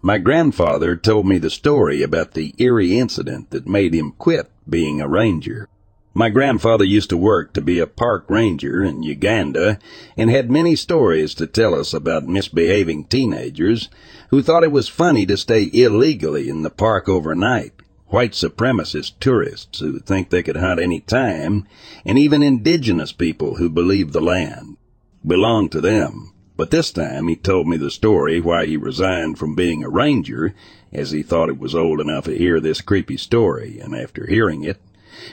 [0.01, 4.99] My grandfather told me the story about the eerie incident that made him quit being
[4.99, 5.69] a ranger.
[6.17, 9.77] My grandfather used to work to be a park ranger in Uganda
[10.17, 13.87] and had many stories to tell us about misbehaving teenagers
[14.29, 17.73] who thought it was funny to stay illegally in the park overnight,
[18.07, 21.65] white supremacist tourists who think they could hunt any time,
[22.03, 24.77] and even indigenous people who believe the land
[25.23, 26.33] belonged to them.
[26.55, 30.55] But this time he told me the story why he resigned from being a ranger,
[30.91, 34.63] as he thought it was old enough to hear this creepy story, and after hearing
[34.63, 34.79] it,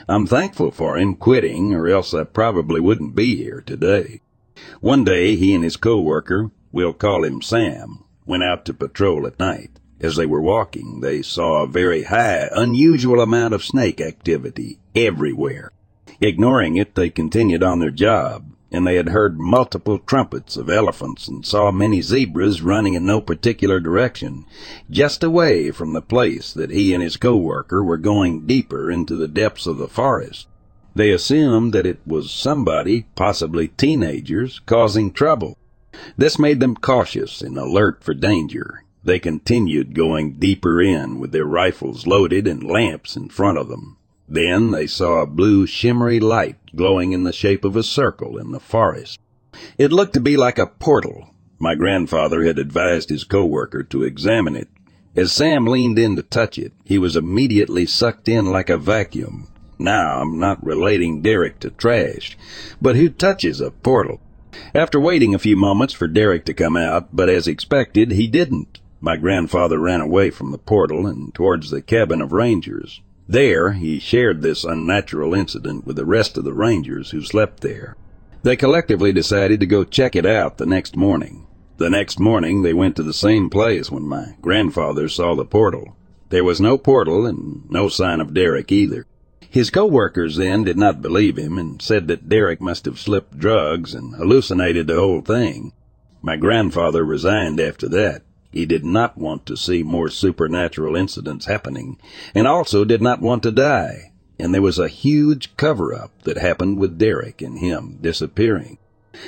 [0.07, 4.21] I'm thankful for him quitting, or else I probably wouldn't be here today.
[4.81, 9.39] One day, he and his co-worker, we'll call him Sam, went out to patrol at
[9.39, 9.79] night.
[9.99, 15.71] As they were walking, they saw a very high, unusual amount of snake activity everywhere.
[16.21, 21.27] Ignoring it, they continued on their job, and they had heard multiple trumpets of elephants
[21.27, 24.45] and saw many zebras running in no particular direction,
[24.89, 29.27] just away from the place that he and his co-worker were going deeper into the
[29.27, 30.47] depths of the forest.
[30.95, 35.57] They assumed that it was somebody, possibly teenagers, causing trouble.
[36.17, 38.83] This made them cautious and alert for danger.
[39.03, 43.97] They continued going deeper in with their rifles loaded and lamps in front of them.
[44.27, 48.51] Then they saw a blue shimmery light glowing in the shape of a circle in
[48.51, 49.19] the forest.
[49.77, 51.29] It looked to be like a portal.
[51.59, 54.67] My grandfather had advised his co-worker to examine it.
[55.15, 59.47] As Sam leaned in to touch it, he was immediately sucked in like a vacuum.
[59.77, 62.37] Now, I'm not relating Derek to trash,
[62.81, 64.19] but who touches a portal?
[64.73, 68.79] After waiting a few moments for Derek to come out, but as expected, he didn't.
[68.99, 73.01] My grandfather ran away from the portal and towards the cabin of rangers.
[73.27, 77.95] There, he shared this unnatural incident with the rest of the rangers who slept there.
[78.43, 81.47] They collectively decided to go check it out the next morning.
[81.77, 85.95] The next morning, they went to the same place when my grandfather saw the portal.
[86.29, 89.05] There was no portal and no sign of Derek either.
[89.49, 93.93] His co-workers then did not believe him and said that Derek must have slipped drugs
[93.93, 95.73] and hallucinated the whole thing.
[96.21, 98.21] My grandfather resigned after that.
[98.55, 101.99] He did not want to see more supernatural incidents happening,
[102.33, 104.13] and also did not want to die.
[104.39, 108.77] And there was a huge cover-up that happened with Derek and him disappearing.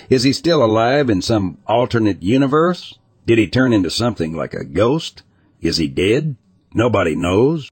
[0.10, 2.98] Is he still alive in some alternate universe?
[3.26, 5.24] Did he turn into something like a ghost?
[5.60, 6.38] Is he dead?
[6.74, 7.70] Nobody knows.